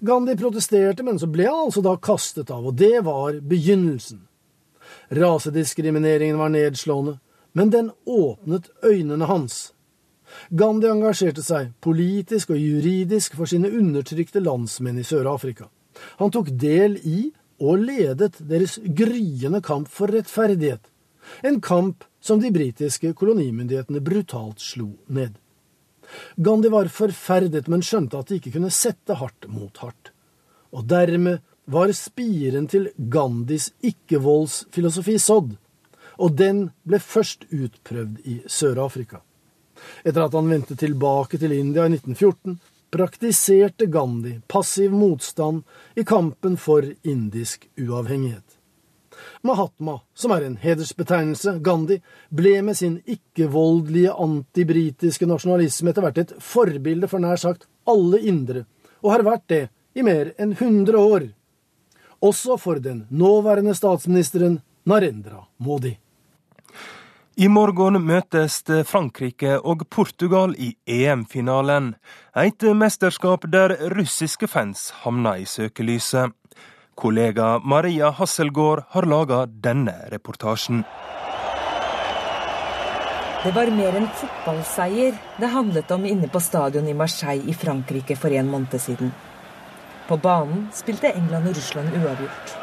[0.00, 4.26] Gandhi protesterte, men så ble han altså da kastet av, og det var begynnelsen.
[5.10, 7.18] Rasediskrimineringen var nedslående,
[7.52, 9.72] men den åpnet øynene hans.
[10.50, 15.70] Gandhi engasjerte seg politisk og juridisk for sine undertrykte landsmenn i Sør-Afrika.
[16.18, 17.30] Han tok del i
[17.60, 20.80] og ledet deres gryende kamp for rettferdighet,
[21.44, 25.36] en kamp som de britiske kolonimyndighetene brutalt slo ned.
[26.36, 30.10] Gandhi var forferdet, men skjønte at de ikke kunne sette hardt mot hardt.
[30.74, 35.54] Og dermed var spiren til Gandhis ikke-voldsfilosofi sådd,
[36.20, 39.22] og den ble først utprøvd i Sør-Afrika.
[40.04, 42.58] Etter at han vendte tilbake til India i 1914,
[42.90, 45.62] praktiserte Gandhi passiv motstand
[45.94, 48.56] i kampen for indisk uavhengighet.
[49.42, 56.34] Mahatma, som er en hedersbetegnelse, Gandhi, ble med sin ikke-voldelige antibritiske nasjonalisme etter hvert et
[56.44, 58.64] forbilde for nær sagt alle indre,
[59.04, 59.62] og har vært det
[59.96, 61.30] i mer enn 100 år.
[62.20, 65.94] Også for den nåværende statsministeren Narendra Modi.
[67.40, 71.94] I morgen møtes Frankrike og Portugal i EM-finalen.
[72.36, 76.34] Et mesterskap der russiske fans havner i søkelyset.
[77.00, 80.82] Kollega Maria Hasselgaard har laga denne reportasjen.
[83.40, 88.18] Det var mer enn fotballseier det handlet om inne på stadion i Marseille i Frankrike
[88.20, 89.14] for en måned siden.
[90.10, 92.54] På banen spilte England og Russland uavgjort.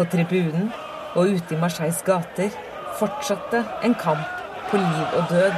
[0.00, 0.72] På tribunen
[1.12, 2.56] og ute i Marseilles gater
[2.98, 4.26] fortsatte en kamp
[4.70, 5.52] på liv og død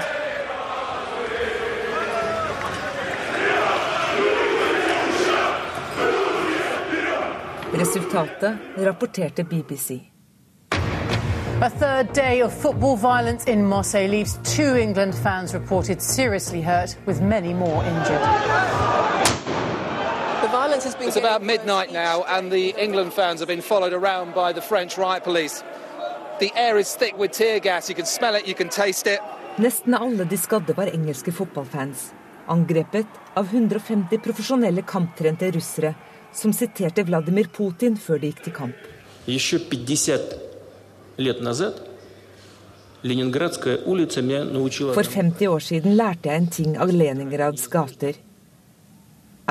[7.72, 10.00] Resultatet rapporterte BBC.
[11.62, 16.96] A third day of football violence in Marseille leaves two England fans reported seriously hurt,
[17.06, 18.22] with many more injured.
[20.42, 21.08] The violence has been.
[21.08, 24.98] It's about midnight now, and the England fans have been followed around by the French
[24.98, 25.62] riot police.
[26.40, 27.88] The air is thick with tear gas.
[27.88, 29.20] You can smell it, you can taste it.
[29.56, 32.12] Nesten alle de skadde var engelske fotballfans.
[32.48, 35.94] Angrepet av 150 profesjonelle kamptrente russere
[36.32, 38.74] som siterte Vladimir Putin før de gikk til kamp.
[44.94, 48.14] For 50 år siden lærte jeg en ting av Leningrads gater.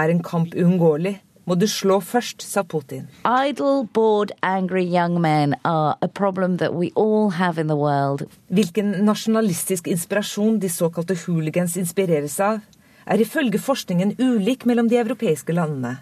[0.01, 3.09] Er en kamp uunngåelig, må du slå først, sa Putin.
[3.27, 8.23] Idle, bored, angry young men are a problem that we all have in the world.
[8.47, 12.61] Hvilken nasjonalistisk inspirasjon de såkalte hooligans inspireres av,
[13.05, 15.97] er ifølge forskningen ulik mellom de europeiske landene.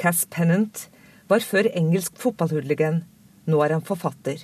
[0.00, 0.88] Cass Pennant
[1.28, 3.02] var før engelsk fotballhooligan.
[3.44, 4.40] Nå er han forfatter.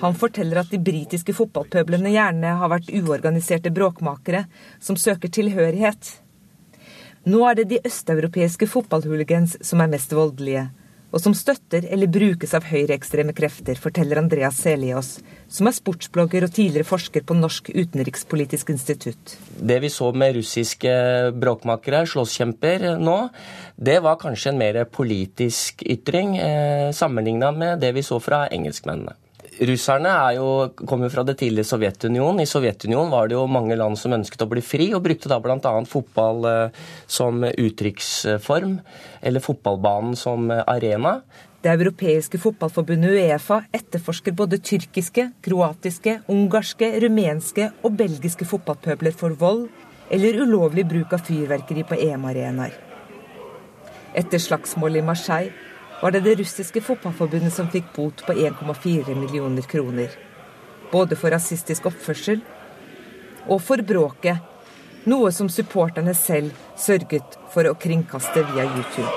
[0.00, 4.46] Han forteller at de britiske fotballpøblene gjerne har vært uorganiserte bråkmakere
[4.80, 6.14] som søker tilhørighet.
[7.26, 10.68] Nå er det de østeuropeiske fotballhooligans som er mest voldelige
[11.16, 15.14] og som støtter eller brukes av høyreekstreme krefter, forteller Andreas Seliås,
[15.48, 19.36] som er sportsblogger og tidligere forsker på Norsk utenrikspolitisk institutt.
[19.56, 20.92] Det vi så med russiske
[21.40, 23.18] bråkmakere, slåsskjemper, nå,
[23.76, 29.16] det var kanskje en mer politisk ytring eh, sammenligna med det vi så fra engelskmennene.
[29.56, 30.48] Russerne er jo,
[30.84, 32.42] kom jo fra det tidlige Sovjetunionen.
[32.42, 35.38] I Sovjetunionen var det jo mange land som ønsket å bli fri, og brukte da
[35.40, 35.72] bl.a.
[35.88, 38.76] fotball eh, som uttrykksform,
[39.24, 41.20] eller fotballbanen som arena.
[41.64, 49.64] Det europeiske fotballforbundet Uefa etterforsker både tyrkiske, kroatiske, ungarske, rumenske og belgiske fotballpøbler for vold
[50.12, 52.76] eller ulovlig bruk av fyrverkeri på EM-arenaer.
[54.16, 55.65] Etter slagsmålet i Marseille
[56.00, 60.10] var det det russiske fotballforbundet som fikk bot på 1,4 millioner kroner.
[60.92, 62.42] Både for rasistisk oppførsel
[63.46, 64.42] og for bråket,
[65.06, 69.14] noe som supporterne selv sørget for å kringkaste via YouTube.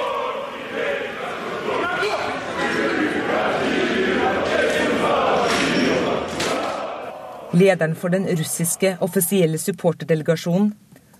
[7.59, 10.69] Lederen for den russiske offisielle supporterdelegasjonen,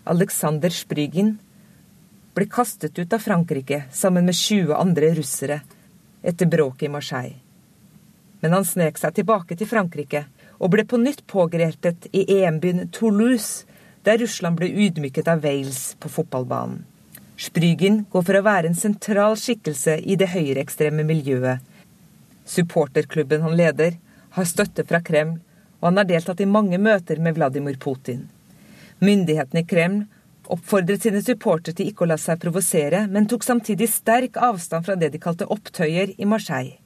[0.10, 1.40] Aleksandr Sprygin,
[2.40, 5.60] ble kastet ut av Frankrike sammen med 20 andre russere
[6.24, 7.36] etter bråket i Marseille.
[8.40, 10.24] Men han snek seg tilbake til Frankrike
[10.60, 13.66] og ble på nytt pågrepet i EM-byen Toulouse,
[14.08, 16.86] der Russland ble ydmyket av Wales på fotballbanen.
[17.40, 21.64] Sprygen går for å være en sentral skikkelse i det høyreekstreme miljøet.
[22.48, 23.96] Supporterklubben han leder,
[24.36, 25.38] har støtte fra Kreml,
[25.80, 28.26] og han har deltatt i mange møter med Vladimir Putin.
[29.00, 30.02] Myndighetene i Kreml
[30.54, 34.98] oppfordret sine supportere til ikke å la seg provosere, men tok samtidig sterk avstand fra
[35.00, 36.78] det de kalte opptøyer i Marseille.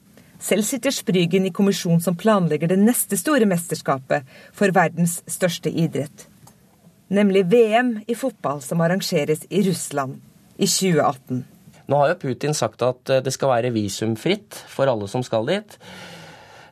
[0.44, 6.28] Selv sitter Sprygen i kommisjonen som planlegger det neste store mesterskapet for verdens største idrett.
[7.08, 10.16] nemlig VM i fotball som arrangeres i Russland
[10.56, 11.44] i 2018.
[11.86, 15.46] Nå har jo Putin sagt at eh, det skal være visumfritt for alle som skal
[15.46, 15.76] dit.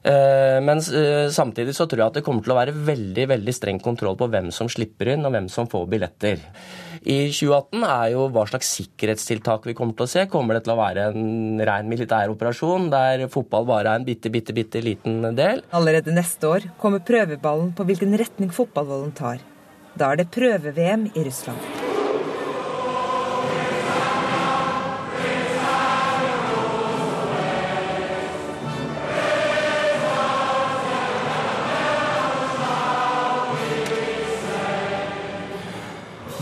[0.03, 3.55] Eh, men eh, samtidig så tror jeg at det kommer til å være veldig veldig
[3.55, 6.43] streng kontroll på hvem som slipper inn, og hvem som får billetter.
[7.03, 10.27] I 2018 er jo hva slags sikkerhetstiltak vi kommer til å se.
[10.31, 14.31] Kommer det til å være en ren militær operasjon der fotball bare er en bitte,
[14.35, 15.65] bitte, bitte liten del?
[15.75, 19.43] Allerede neste år kommer prøveballen på hvilken retning fotballvolden tar.
[19.99, 21.82] Da er det prøve-VM i Russland.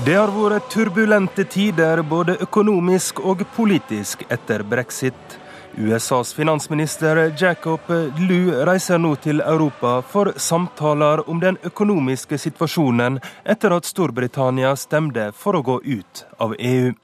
[0.00, 5.34] Det har vært turbulente tider både økonomisk og politisk etter brexit.
[5.76, 13.76] USAs finansminister Jacob Lew reiser nå til Europa for samtaler om den økonomiske situasjonen etter
[13.76, 16.94] at Storbritannia stemte for å gå ut av EU.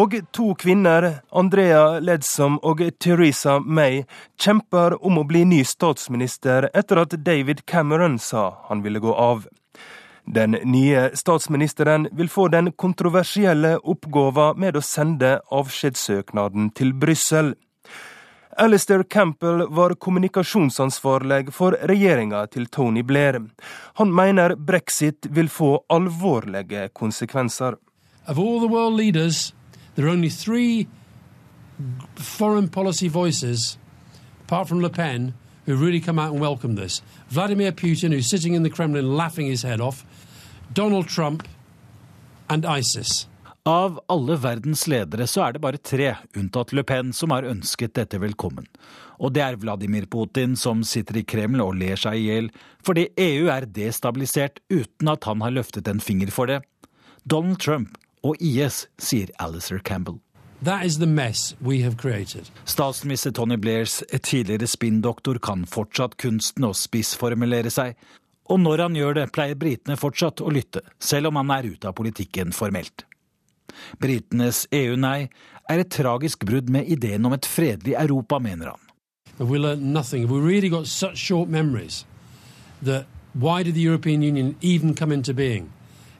[0.00, 4.06] Og to kvinner, Andrea Ledsom og Theresa May,
[4.40, 9.44] kjemper om å bli ny statsminister etter at David Cameron sa han ville gå av.
[10.34, 17.54] Den nye statsministeren vil få den kontroversielle oppgåva med å sende avskjedssøknaden til Brussel.
[18.60, 23.40] Alistair Campbell var kommunikasjonsansvarlig for regjeringa til Tony Blair.
[23.96, 27.78] Han mener brexit vil få alvorlige konsekvenser.
[28.28, 29.54] Of all the world leaders,
[29.94, 30.88] there are only three
[32.16, 33.78] foreign policy voices,
[34.44, 35.32] apart from Le Pen,
[35.64, 37.02] who really come out and welcome this.
[37.30, 40.04] Vladimir Putin, who's sitting in the Kremlin laughing his head off,
[40.74, 41.42] Donald Trump
[42.46, 43.26] and ISIS.
[43.62, 47.94] Av alle verdens ledere så er det bare tre, unntatt Le Pen, som har ønsket
[47.96, 48.68] dette velkommen.
[49.18, 52.50] Og det er Vladimir Putin som sitter i Kreml og ler seg i hjel
[52.84, 56.60] fordi EU er destabilisert uten at han har løftet en finger for det.
[57.24, 60.20] Donald Trump og IS, sier Alistair Campbell.
[62.64, 67.94] Statsminister Tony Blairs tidligere spinndoktor kan fortsatt kunsten å spissformulere seg,
[68.48, 71.90] og når han gjør det, pleier britene fortsatt å lytte, selv om han er ute
[71.90, 73.04] av politikken formelt.
[74.00, 75.28] Britenes EU-nei
[75.68, 78.80] er et tragisk brudd med ideen om et fredelig Europa, mener han.
[83.34, 85.72] why did the European Union even come into being?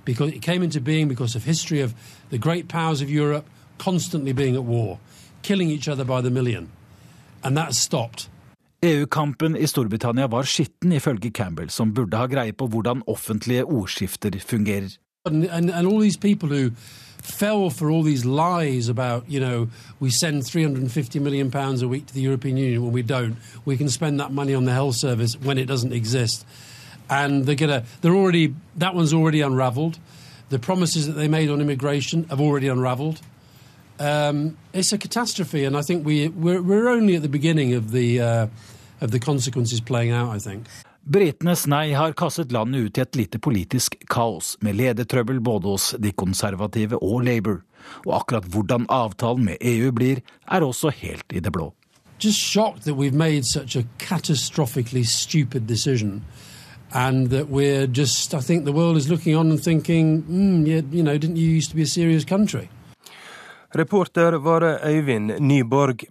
[0.05, 1.95] Because it came into being because of history of
[2.31, 3.47] the great powers of Europe
[3.79, 4.99] constantly being at war,
[5.43, 6.71] killing each other by the million.
[7.43, 8.29] And that stopped.
[8.83, 14.39] EU-kampen i Storbritannia var skitten, ifølge Campbell, som burde ha greie på hvordan offentlige ordskifter
[14.39, 14.99] fungerer.
[15.27, 16.71] And, and, and all these people
[17.71, 19.69] for all these lies about, you know,
[20.01, 23.37] we send 350 million pounds a week to the European Union when we don't.
[23.65, 26.47] We can spend that money on the health service when it doesn't exist.
[27.11, 29.99] And they're gonna, they're already, that one's already unravelled.
[30.51, 33.21] The promises that they made on immigration have already unravelled.
[34.01, 37.91] Um, it's a catastrophe, and I think we, we're, we're only at the beginning of
[37.91, 38.47] the, uh,
[39.01, 40.67] of the consequences playing out, I think.
[41.09, 45.95] Britenes nei har kastet landet ut i et lite politisk kaos, med ledertrøbbel både hos
[45.97, 47.63] de konservative og Labour.
[48.05, 51.73] Og akkurat hvordan avtalen med EU blir, er også helt i det blå.
[52.21, 56.25] Just shocked that we've made such a catastrophically stupid decision.
[56.93, 60.83] And that we're just, I think the world is looking on and thinking, mm, you,
[60.93, 62.69] you know, didn't you used to be a serious country?
[63.75, 66.05] Reporter var Øyvind Nyborg.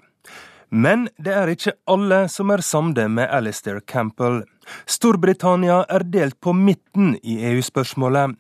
[0.70, 4.44] Men det er ikke alle som er samde med Alistair Campbell.
[4.86, 8.36] Storbritannia er delt på midten i EU-spørsmålet.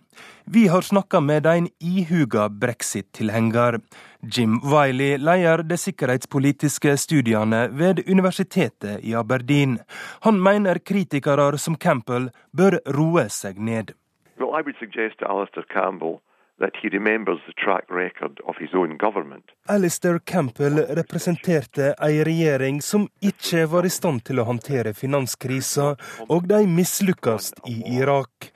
[0.45, 3.79] Vi har snakka med en ihuga brexit-tilhenger.
[4.21, 9.79] Jim Wiley leder de sikkerhetspolitiske studiene ved universitetet i Aberdeen.
[10.21, 13.95] Han mener kritikere som Campbell bør roe seg ned.
[14.37, 16.19] Well, I would suggest Alistair Campbell
[16.59, 19.45] that he remembers the track record of his own government.
[19.69, 25.95] Alistair Campbell representerte ei regjering som ikke var i stand til å håndtere finanskrisa,
[26.29, 28.51] og de mislykkes i Irak.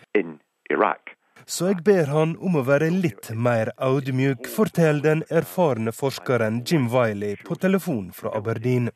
[1.52, 6.86] Så jeg ber han om å være litt mer audmjuk, forteller den erfarne forskeren Jim
[6.93, 8.88] Wiley på telefon fra Aberdeen.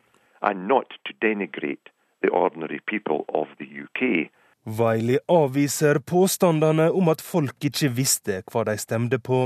[0.42, 1.92] And not to denigrate
[2.22, 4.32] the ordinary people of the UK.
[4.66, 9.46] Wiley avviser påstandene om at folk ikke visste hva de stemte på.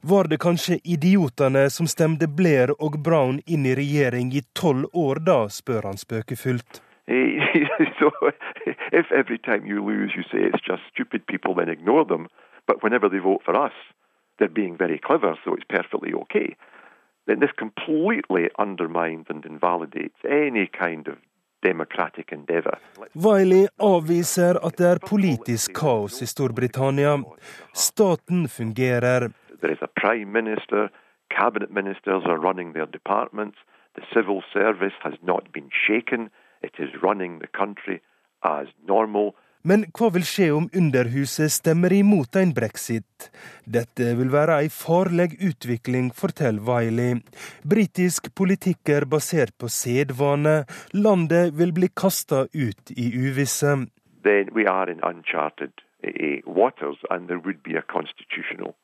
[0.00, 5.20] Var det kanskje idiotene som stemte Blair og Brown inn i regjering i tolv år
[5.28, 6.80] da, spør han spøkefullt.
[8.00, 8.10] so
[8.92, 12.26] if every time you lose you say it's just stupid people, then ignore them.
[12.66, 13.76] But whenever they vote for us,
[14.38, 16.56] they're being very clever, so it's perfectly okay.
[17.26, 21.16] Then this completely undermines and invalidates any kind of
[23.14, 27.16] Wiley avviser at det er politisk kaos i Storbritannia.
[27.74, 29.30] Staten fungerer.
[29.60, 30.88] There is a prime minister.
[31.30, 33.58] Cabinet ministers are running their departments.
[33.96, 36.30] The civil service has not been shaken.
[36.62, 38.00] It is running the country
[38.44, 39.34] as normal.
[39.66, 43.30] Men hva vil skje om Underhuset stemmer imot en brexit?
[43.66, 47.18] Dette vil være ei farlig utvikling, forteller Wiley.
[47.66, 50.60] Britisk politikk er basert på sedvane.
[50.94, 53.74] Landet vil bli kasta ut i uvisse.
[56.06, 58.76] uh, waters, and there would be a constitutional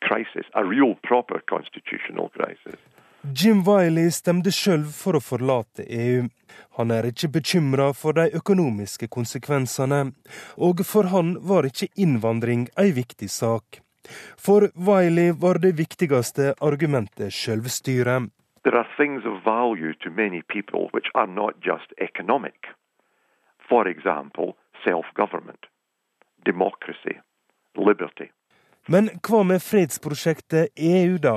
[0.00, 2.80] crisis, a real proper constitutional crisis.
[3.24, 6.24] Jim Wiley stemte sjøl for å forlate EU.
[6.74, 10.00] Han er ikke bekymra for de økonomiske konsekvensene,
[10.58, 13.78] og for han var ikke innvandring ei viktig sak.
[14.34, 18.26] For Wiley var det viktigste argumentet sjølvstyre.
[18.66, 22.74] There are things of value to many people which are not just economic.
[23.68, 25.70] For example, self-government,
[26.44, 27.20] democracy,
[27.76, 28.32] liberty.
[28.86, 31.36] Men hva med fredsprosjektet EU, da?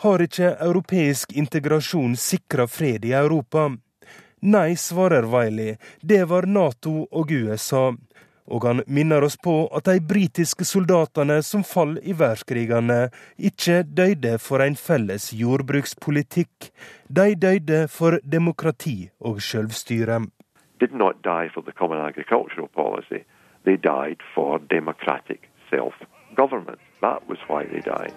[0.00, 3.68] Har ikke europeisk integrasjon sikra fred i Europa?
[4.40, 7.90] Nei, svarer Wiley, det var Nato og USA.
[8.46, 14.36] Og han minner oss på at de britiske soldatene som fall i verdenskrigene, ikke døde
[14.38, 16.70] for en felles jordbrukspolitikk.
[17.08, 20.22] De døde for demokrati og selvstyre.
[20.80, 22.68] Did not die for the common agricultural.
[23.64, 25.94] They died for democratic self
[26.36, 26.78] government.
[27.00, 28.14] That was why they died.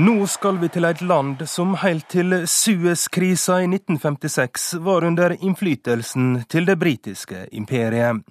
[0.00, 6.46] Nå skal vi til et land som helt til Suez-krisa i 1956 var under innflytelsen
[6.48, 8.22] til det britiske imperiet.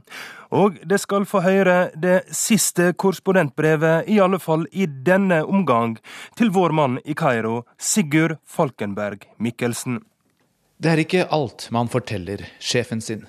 [0.50, 6.00] Og det skal få høre det siste korrespondentbrevet, i alle fall i denne omgang,
[6.40, 10.00] til vår mann i Kairo, Sigurd Falkenberg Mikkelsen.
[10.82, 13.28] Det er ikke alt man forteller sjefen sin.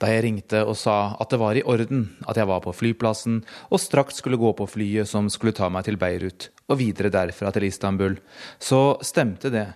[0.00, 3.42] Da jeg ringte og sa at det var i orden at jeg var på flyplassen
[3.70, 7.52] og straks skulle gå på flyet som skulle ta meg til Beirut og videre derfra
[7.54, 8.16] til Istanbul,
[8.58, 9.68] så stemte det,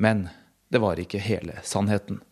[0.00, 0.28] men
[0.72, 2.22] det var ikke hele sannheten.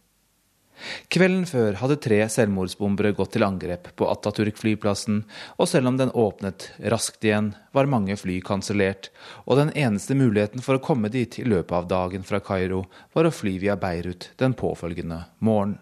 [1.12, 5.22] Kvelden før hadde tre selvmordsbombere gått til angrep på Ataturk-flyplassen,
[5.56, 9.08] og selv om den åpnet raskt igjen, var mange fly kansellert,
[9.46, 12.84] og den eneste muligheten for å komme dit i løpet av dagen fra Kairo
[13.16, 15.78] var å fly via Beirut den påfølgende morgen.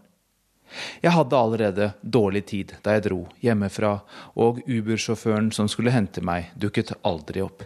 [1.03, 3.95] Jeg hadde allerede dårlig tid da jeg dro hjemmefra,
[4.35, 7.65] og Uber-sjåføren som skulle hente meg, dukket aldri opp.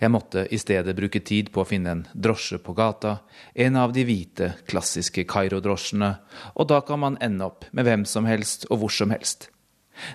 [0.00, 3.18] Jeg måtte i stedet bruke tid på å finne en drosje på gata,
[3.54, 6.10] en av de hvite, klassiske Kairo-drosjene,
[6.54, 9.50] og da kan man ende opp med hvem som helst og hvor som helst.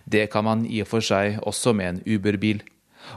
[0.06, 2.64] Det kan man i og for seg også med en Uber-bil,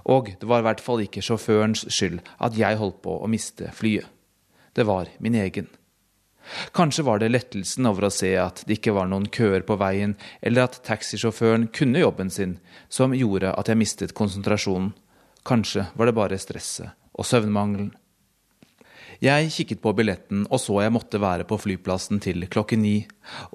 [0.04, 3.70] og det var i hvert fall ikke sjåførens skyld at jeg holdt på å miste
[3.74, 4.06] flyet.
[4.74, 5.70] Det var min egen.
[6.76, 10.16] Kanskje var det lettelsen over å se at det ikke var noen køer på veien,
[10.40, 14.92] eller at taxisjåføren kunne jobben sin, som gjorde at jeg mistet konsentrasjonen.
[15.46, 17.92] Kanskje var det bare stresset og søvnmangelen.
[19.22, 22.96] Jeg kikket på billetten og så jeg måtte være på flyplassen til klokken ni,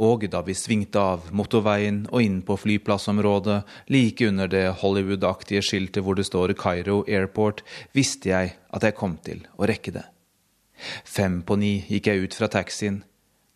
[0.02, 3.60] og da vi svingte av motorveien og inn på flyplassområdet,
[3.94, 7.62] like under det Hollywood-aktige skiltet hvor det står Cairo Airport,
[7.94, 10.08] visste jeg at jeg kom til å rekke det.
[11.06, 13.02] Fem på ni gikk jeg ut fra taxien.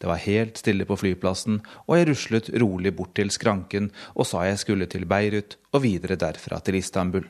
[0.02, 4.44] Det var helt stille på flyplassen, og jeg ruslet rolig bort til skranken og sa
[4.46, 7.26] jeg skulle til Beirut og videre derfra til Istanbul.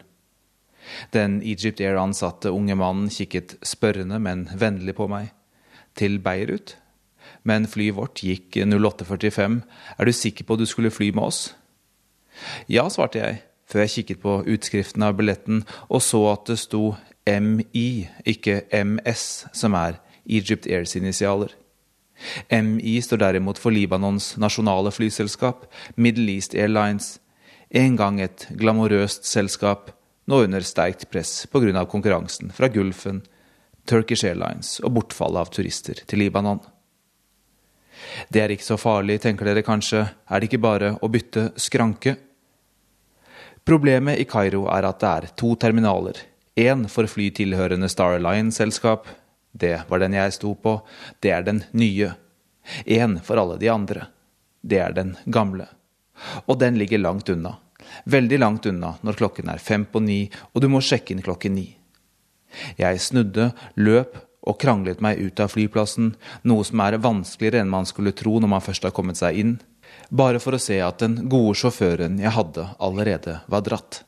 [1.13, 5.31] Den Egypt Air-ansatte unge mannen kikket spørrende, men vennlig på meg.
[5.95, 6.75] Til Beirut?
[7.43, 9.61] Men flyet vårt gikk 08.45.
[9.97, 11.41] Er du sikker på du skulle fly med oss?
[12.69, 16.95] Ja, svarte jeg, før jeg kikket på utskriften av billetten og så at det sto
[17.26, 19.97] MI, ikke MS, som er
[20.30, 21.53] Egypt Airs initialer.
[22.53, 25.65] MI står derimot for Libanons nasjonale flyselskap,
[25.97, 27.17] Middle East Airlines,
[27.73, 29.89] en gang et glamorøst selskap,
[30.30, 31.86] nå under sterkt press pga.
[31.86, 33.23] konkurransen fra Gulfen,
[33.86, 36.61] Turkish Airlines og bortfallet av turister til Libanon.
[38.30, 42.15] Det er ikke så farlig, tenker dere kanskje, er det ikke bare å bytte skranke?
[43.65, 46.17] Problemet i Kairo er at det er to terminaler,
[46.56, 49.08] Én for fly tilhørende Star Alliance-selskap,
[49.56, 50.82] Det var den jeg sto på.
[51.20, 52.12] Det er den nye.
[52.86, 54.08] Én for alle de andre.
[54.62, 55.68] Det er den gamle.
[56.47, 57.56] Og den ligger langt unna.
[58.06, 61.56] Veldig langt unna når klokken er fem på ni og du må sjekke inn klokken
[61.56, 61.78] ni.
[62.78, 67.88] Jeg snudde, løp og kranglet meg ut av flyplassen, noe som er vanskeligere enn man
[67.89, 69.56] skulle tro når man først har kommet seg inn,
[70.10, 74.03] bare for å se at den gode sjåføren jeg hadde, allerede var dratt.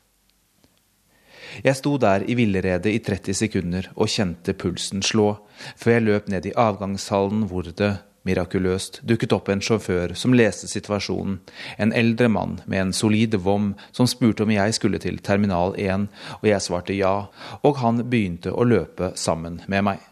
[1.63, 5.31] Jeg sto der i villrede i 30 sekunder og kjente pulsen slå,
[5.77, 7.95] før jeg løp ned i avgangshallen hvor det
[8.27, 11.39] mirakuløst dukket opp en sjåfør som leste situasjonen,
[11.79, 16.09] en eldre mann med en solid vom som spurte om jeg skulle til terminal 1,
[16.41, 17.15] og jeg svarte ja,
[17.63, 20.03] og han begynte å løpe sammen med meg.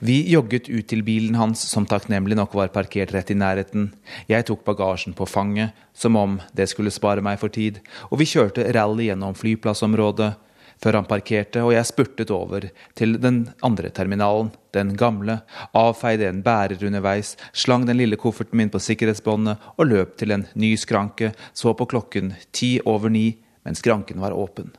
[0.00, 3.90] Vi jogget ut til bilen hans, som takknemlig nok var parkert rett i nærheten.
[4.30, 8.28] Jeg tok bagasjen på fanget, som om det skulle spare meg for tid, og vi
[8.28, 10.34] kjørte rally gjennom flyplassområdet,
[10.80, 12.66] før han parkerte og jeg spurtet over
[12.96, 15.40] til den andre terminalen, den gamle,
[15.76, 20.46] avfeide en bærer underveis, slang den lille kofferten min på sikkerhetsbåndet og løp til en
[20.54, 23.34] ny skranke, så på klokken ti over ni,
[23.66, 24.72] men skranken var åpen.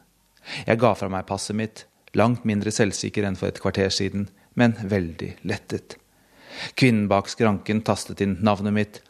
[0.65, 1.85] Jeg ga fra meg passet mitt,
[2.17, 4.25] langt mindre selvsikker enn for et kvarter siden,
[4.59, 5.97] men veldig lettet.
[6.75, 9.01] Kvinnen bak skranken tastet inn navnet mitt,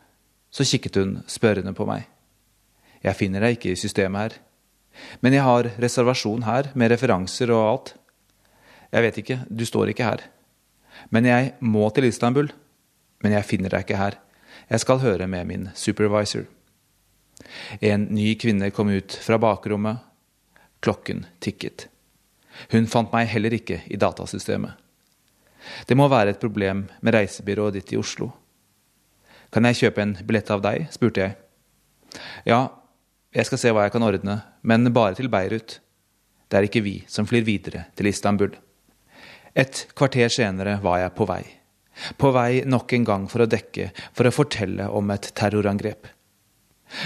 [0.52, 2.06] så kikket hun spørrende på meg.
[3.02, 4.38] Jeg finner deg ikke i systemet her.
[5.24, 7.94] Men jeg har reservasjon her, med referanser og alt.
[8.92, 10.26] Jeg vet ikke, du står ikke her.
[11.10, 12.52] Men jeg må til Istanbul.
[13.24, 14.18] Men jeg finner deg ikke her.
[14.70, 16.46] Jeg skal høre med min supervisor.
[17.82, 20.04] En ny kvinne kom ut fra bakrommet.
[20.82, 21.88] Klokken tikket.
[22.74, 24.76] Hun fant meg heller ikke i datasystemet.
[25.88, 28.32] Det må være et problem med reisebyrået ditt i Oslo.
[29.52, 30.88] Kan jeg kjøpe en billett av deg?
[30.94, 31.36] spurte jeg.
[32.48, 32.68] Ja,
[33.36, 35.80] jeg skal se hva jeg kan ordne, men bare til Beirut.
[36.52, 38.56] Det er ikke vi som flyr videre til Istanbul.
[39.56, 41.44] Et kvarter senere var jeg på vei.
[42.20, 46.08] På vei nok en gang for å dekke, for å fortelle om et terrorangrep.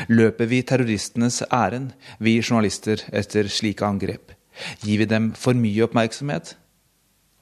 [0.10, 4.34] Løper vi terroristenes ærend, vi journalister, etter slike angrep?
[4.82, 6.56] Gir vi dem for mye oppmerksomhet?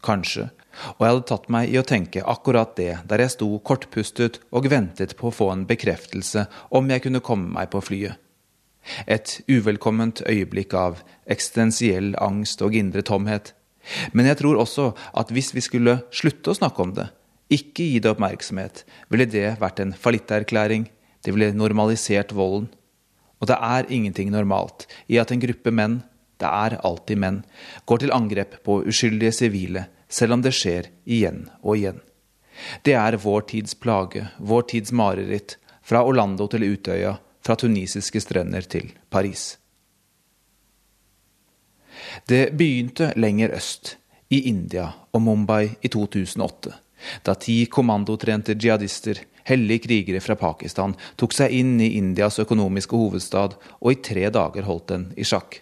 [0.04, 4.40] Kanskje, og jeg hadde tatt meg i å tenke akkurat det der jeg sto kortpustet
[4.52, 8.18] og ventet på å få en bekreftelse om jeg kunne komme meg på flyet.
[9.08, 13.54] Et uvelkomment øyeblikk av eksistensiell angst og indre tomhet.
[14.12, 17.08] Men jeg tror også at hvis vi skulle slutte å snakke om det,
[17.54, 20.88] ikke gi det oppmerksomhet, ville det vært en fallitterklæring.
[21.24, 22.72] Det ville normalisert volden.
[23.40, 26.02] Og det er ingenting normalt i at en gruppe menn,
[26.40, 27.42] det er alltid menn,
[27.88, 32.00] går til angrep på uskyldige sivile, selv om det skjer igjen og igjen.
[32.86, 38.64] Det er vår tids plage, vår tids mareritt, fra Orlando til Utøya, fra tunisiske strender
[38.70, 39.58] til Paris.
[42.30, 43.98] Det begynte lenger øst,
[44.30, 46.72] i India og Mumbai i 2008,
[47.26, 53.58] da ti kommandotrente jihadister, hellige krigere fra Pakistan, tok seg inn i Indias økonomiske hovedstad
[53.60, 55.60] og i tre dager holdt den i sjakk.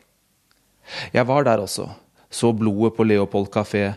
[1.12, 1.90] Jeg var der også,
[2.30, 3.96] så blodet på Leopold kafé,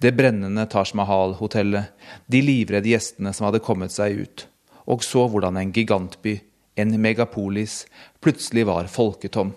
[0.00, 1.92] det brennende Taj Mahal-hotellet,
[2.26, 4.46] de livredde gjestene som hadde kommet seg ut,
[4.86, 6.38] og så hvordan en gigantby
[6.76, 7.86] en megapolis,
[8.20, 9.54] plutselig var folketom,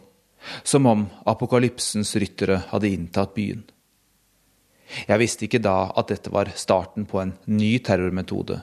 [0.63, 3.65] som om apokalypsens ryttere hadde inntatt byen.
[5.05, 8.61] Jeg visste ikke da at dette var starten på en ny terrormetode,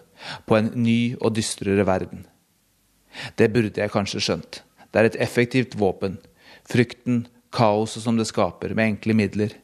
[0.48, 2.24] på en ny og dystrere verden.
[3.36, 4.62] Det burde jeg kanskje skjønt.
[4.90, 6.16] Det er et effektivt våpen.
[6.66, 9.54] Frykten, kaoset som det skaper, med enkle midler.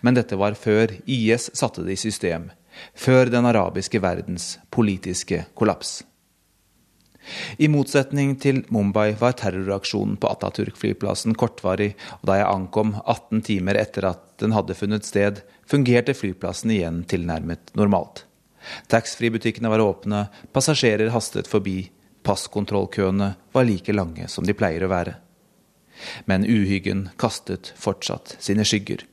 [0.00, 2.50] Men dette var før IS satte det i system,
[2.94, 6.02] før den arabiske verdens politiske kollaps.
[7.58, 13.80] I motsetning til Mumbai var terroraksjonen på Atatürk-flyplassen kortvarig, og da jeg ankom 18 timer
[13.80, 18.24] etter at den hadde funnet sted, fungerte flyplassen igjen tilnærmet normalt.
[18.90, 21.90] Taxfree-butikkene var åpne, passasjerer hastet forbi,
[22.26, 25.18] passkontrollkøene var like lange som de pleier å være.
[26.30, 29.06] Men uhyggen kastet fortsatt sine skygger.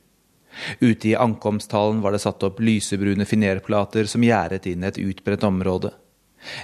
[0.80, 5.92] Ute i ankomsthallen var det satt opp lysebrune finerplater som gjerdet inn et utbredt område.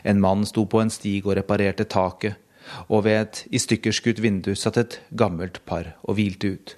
[0.02, 2.36] En mann sto på en stig og reparerte taket,
[2.88, 6.76] og ved et i stykker skutt vindu satt et gammelt par og hvilte ut.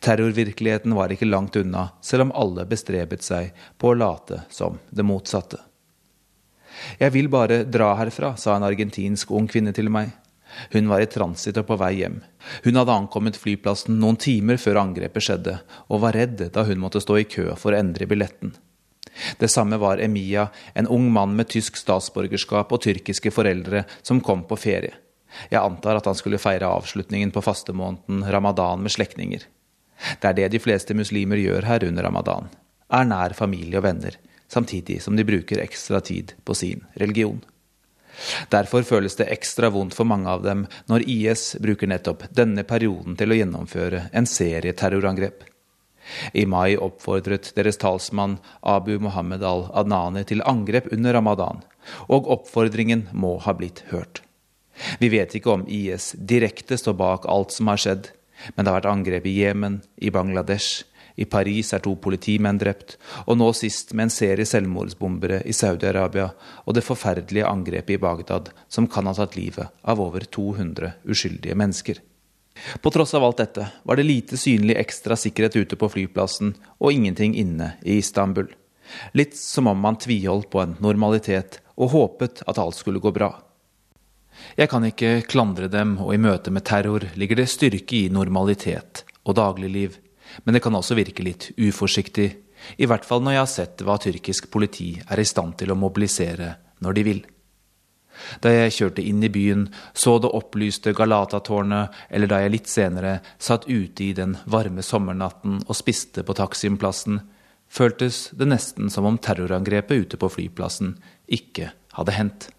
[0.00, 5.04] Terrorvirkeligheten var ikke langt unna, selv om alle bestrebet seg på å late som det
[5.04, 5.60] motsatte.
[7.00, 10.12] Jeg vil bare dra herfra, sa en argentinsk ung kvinne til meg.
[10.72, 12.20] Hun var i transit og på vei hjem.
[12.64, 15.58] Hun hadde ankommet flyplassen noen timer før angrepet skjedde,
[15.90, 18.54] og var redd da hun måtte stå i kø for å endre billetten.
[19.40, 24.44] Det samme var Emiya, en ung mann med tysk statsborgerskap og tyrkiske foreldre som kom
[24.48, 24.92] på ferie.
[25.50, 29.42] Jeg antar at han skulle feire avslutningen på fastemåneden ramadan med slektninger.
[30.20, 32.48] Det er det de fleste muslimer gjør her under ramadan.
[32.92, 34.14] er nær familie og venner,
[34.48, 37.42] samtidig som de bruker ekstra tid på sin religion.
[38.52, 43.18] Derfor føles det ekstra vondt for mange av dem når IS bruker nettopp denne perioden
[43.18, 45.44] til å gjennomføre en serie terrorangrep.
[46.32, 51.64] I mai oppfordret deres talsmann Abu Mohammed al-Adnani til angrep under ramadan,
[52.06, 54.22] og oppfordringen må ha blitt hørt.
[55.00, 58.10] Vi vet ikke om IS direkte står bak alt som har skjedd,
[58.54, 60.84] men det har vært angrep i Jemen, i Bangladesh,
[61.16, 66.28] i Paris er to politimenn drept, og nå sist med en serie selvmordsbombere i Saudi-Arabia
[66.64, 71.56] og det forferdelige angrepet i Bagdad som kan ha tatt livet av over 200 uskyldige
[71.56, 72.02] mennesker.
[72.80, 76.92] På tross av alt dette var det lite synlig ekstra sikkerhet ute på flyplassen og
[76.92, 78.48] ingenting inne i Istanbul.
[79.12, 83.34] Litt som om man tviholdt på en normalitet og håpet at alt skulle gå bra.
[84.56, 89.04] Jeg kan ikke klandre dem, og i møte med terror ligger det styrke i normalitet
[89.24, 89.96] og dagligliv
[90.44, 92.28] men det kan også virke litt uforsiktig,
[92.76, 95.78] i hvert fall når jeg har sett hva tyrkisk politi er i stand til å
[95.78, 97.22] mobilisere når de vil.
[98.40, 103.18] Da jeg kjørte inn i byen, så det opplyste Galata-tårnet, eller da jeg litt senere
[103.36, 107.20] satt ute i den varme sommernatten og spiste på Taksimplassen,
[107.68, 112.50] føltes det nesten som om terrorangrepet ute på flyplassen ikke hadde hendt.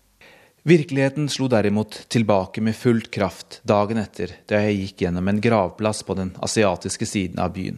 [0.68, 6.02] Virkeligheten slo derimot tilbake med fullt kraft dagen etter da jeg gikk gjennom en gravplass
[6.04, 7.78] på den asiatiske siden av byen.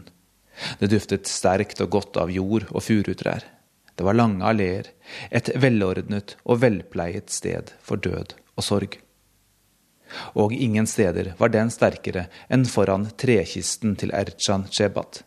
[0.80, 3.46] Det duftet sterkt og godt av jord og furutrær.
[3.94, 4.90] Det var lange alleer,
[5.30, 8.98] et velordnet og velpleiet sted for død og sorg.
[10.34, 15.22] Og ingen steder var den sterkere enn foran trekisten til Erchan Chebat.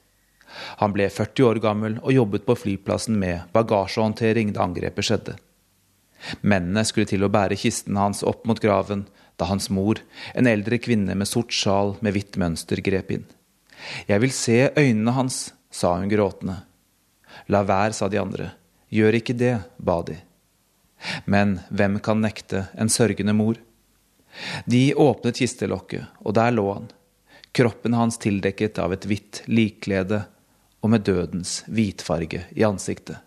[0.82, 5.38] Han ble 40 år gammel og jobbet på flyplassen med bagasjehåndtering da angrepet skjedde.
[6.42, 9.06] Mennene skulle til å bære kisten hans opp mot graven
[9.40, 9.98] da hans mor,
[10.34, 13.24] en eldre kvinne med sort sjal med hvitt mønster, grep inn.
[14.06, 16.60] Jeg vil se øynene hans, sa hun gråtende.
[17.50, 18.52] La være, sa de andre.
[18.92, 20.18] Gjør ikke det, ba de.
[21.26, 23.58] Men hvem kan nekte en sørgende mor?
[24.68, 26.86] De åpnet kistelokket, og der lå han,
[27.52, 30.22] kroppen hans tildekket av et hvitt likklede
[30.82, 33.18] og med dødens hvitfarge i ansiktet.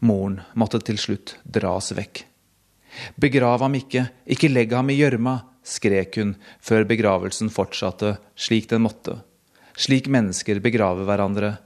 [0.00, 2.24] Moren måtte til slutt dras vekk.
[3.20, 8.84] Begrav ham ikke, ikke legg ham i gjørma, skrek hun før begravelsen fortsatte slik den
[8.86, 9.18] måtte,
[9.78, 11.56] slik mennesker begraver hverandre,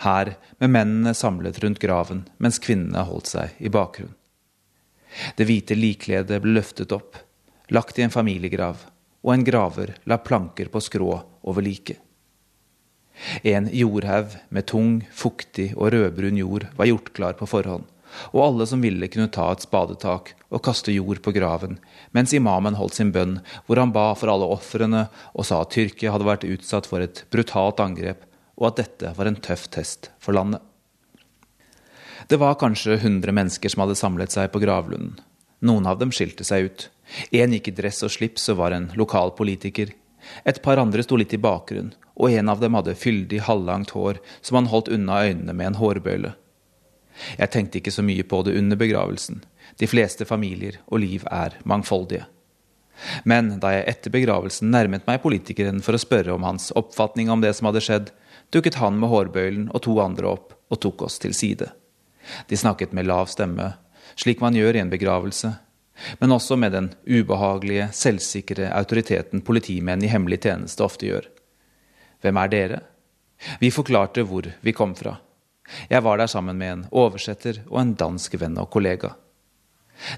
[0.00, 4.16] her med mennene samlet rundt graven mens kvinnene holdt seg i bakgrunnen.
[5.36, 7.18] Det hvite likkledet ble løftet opp,
[7.74, 8.78] lagt i en familiegrav,
[9.26, 11.10] og en graver la planker på skrå
[11.42, 11.98] over liket.
[13.44, 17.84] En jordhaug med tung, fuktig og rødbrun jord var gjort klar på forhånd,
[18.32, 21.78] og alle som ville kunne ta et spadetak og kaste jord på graven,
[22.16, 26.14] mens imamen holdt sin bønn, hvor han ba for alle ofrene og sa at Tyrkia
[26.14, 28.24] hadde vært utsatt for et brutalt angrep,
[28.60, 30.60] og at dette var en tøff test for landet.
[32.30, 35.16] Det var kanskje 100 mennesker som hadde samlet seg på gravlunden.
[35.66, 36.84] Noen av dem skilte seg ut.
[37.34, 39.90] En gikk i dress og slips og var en lokal politiker.
[40.44, 41.90] Et par andre sto litt i bakgrunn,
[42.20, 45.78] og en av dem hadde fyldig, halvlangt hår som han holdt unna øynene med en
[45.80, 46.34] hårbøyle.
[47.36, 49.42] Jeg tenkte ikke så mye på det under begravelsen.
[49.80, 52.26] De fleste familier og liv er mangfoldige.
[53.24, 57.40] Men da jeg etter begravelsen nærmet meg politikeren for å spørre om hans oppfatning om
[57.40, 58.10] det som hadde skjedd,
[58.52, 61.70] dukket han med hårbøylen og to andre opp og tok oss til side.
[62.48, 63.72] De snakket med lav stemme,
[64.20, 65.54] slik man gjør i en begravelse,
[66.20, 71.28] men også med den ubehagelige, selvsikre autoriteten politimenn i hemmelig tjeneste ofte gjør.
[72.20, 72.80] Hvem er dere?
[73.60, 75.16] Vi forklarte hvor vi kom fra.
[75.88, 79.14] Jeg var der sammen med en oversetter og en dansk venn og kollega.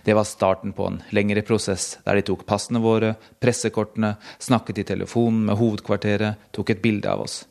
[0.04, 4.86] Det var starten på en lengre prosess der de tok passene våre, pressekortene, snakket i
[4.92, 7.42] telefonen med hovedkvarteret, tok et bilde av oss.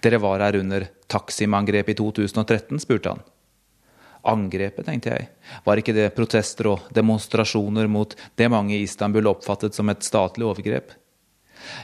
[0.00, 3.24] Dere var her under Taksim-angrepet i 2013, spurte han.
[4.24, 5.28] Angrepet, tenkte jeg.
[5.66, 10.46] Var ikke det protester og demonstrasjoner mot det mange i Istanbul oppfattet som et statlig
[10.46, 10.94] overgrep?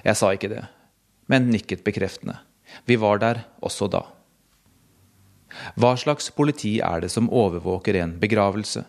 [0.07, 0.62] Jeg sa ikke det,
[1.31, 2.41] men nikket bekreftende.
[2.85, 4.03] Vi var der også da.
[5.78, 8.83] Hva slags politi er det som overvåker en begravelse?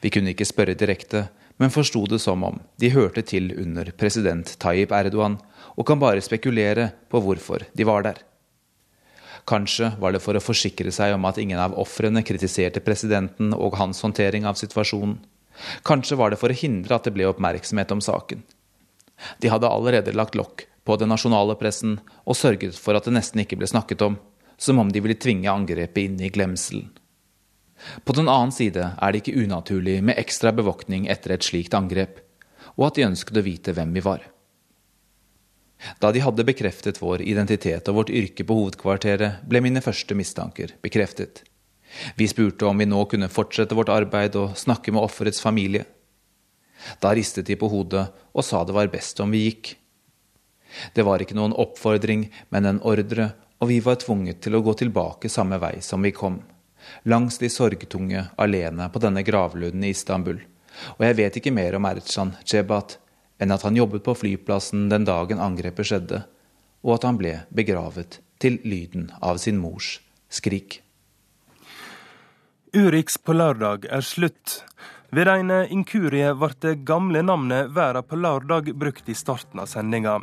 [0.00, 1.26] Vi kunne ikke spørre direkte,
[1.56, 5.38] men forsto det som om de hørte til under president Tayyip Erdogan,
[5.76, 8.20] og kan bare spekulere på hvorfor de var der.
[9.48, 13.76] Kanskje var det for å forsikre seg om at ingen av ofrene kritiserte presidenten og
[13.80, 15.20] hans håndtering av situasjonen.
[15.88, 18.42] Kanskje var det for å hindre at det ble oppmerksomhet om saken.
[19.40, 23.42] De hadde allerede lagt lokk på den nasjonale pressen og sørget for at det nesten
[23.42, 24.20] ikke ble snakket om,
[24.56, 26.88] som om de ville tvinge angrepet inn i glemselen.
[28.04, 32.22] På den annen side er det ikke unaturlig med ekstra bevoktning etter et slikt angrep,
[32.76, 34.24] og at de ønsket å vite hvem vi var.
[36.00, 40.72] Da de hadde bekreftet vår identitet og vårt yrke på hovedkvarteret, ble mine første mistanker
[40.84, 41.42] bekreftet.
[42.16, 45.84] Vi spurte om vi nå kunne fortsette vårt arbeid og snakke med offerets familie.
[47.00, 49.76] Da ristet de på hodet og sa det var best om vi gikk.
[50.94, 54.74] Det var ikke noen oppfordring, men en ordre, og vi var tvunget til å gå
[54.82, 56.40] tilbake samme vei som vi kom.
[57.08, 60.38] Langs de sorgtunge, alene på denne gravlunden i Istanbul.
[60.98, 62.98] Og jeg vet ikke mer om Ercan Cebat
[63.40, 66.22] enn at han jobbet på flyplassen den dagen angrepet skjedde,
[66.84, 69.96] og at han ble begravet til lyden av sin mors
[70.32, 70.80] skrik.
[72.76, 74.60] Urix på lørdag er slutt.
[75.16, 80.18] Ved en inkurie ble det gamle navnet Verda på lørdag brukt i starten av sendinga.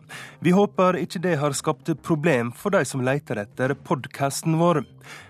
[0.45, 4.83] Vi håper ikke det har skapt problem for de som leter etter podkasten vår.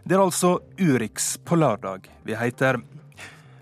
[0.04, 2.82] Det er altså Urix på lørdag vi heter.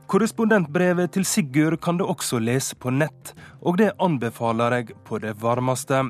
[0.10, 5.36] Korrespondentbrevet til Sigurd kan du også lese på nett, og det anbefaler jeg på det
[5.44, 6.08] varmeste.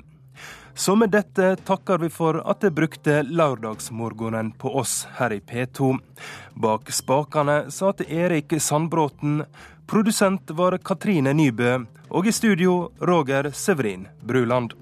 [0.81, 5.91] Så med dette takker vi for at dere brukte lørdagsmorgenen på oss her i P2.
[6.57, 9.43] Bak spakene satt Erik Sandbråten,
[9.85, 11.75] produsent var Katrine Nybø,
[12.09, 14.73] og i studio Roger Severin Bruland.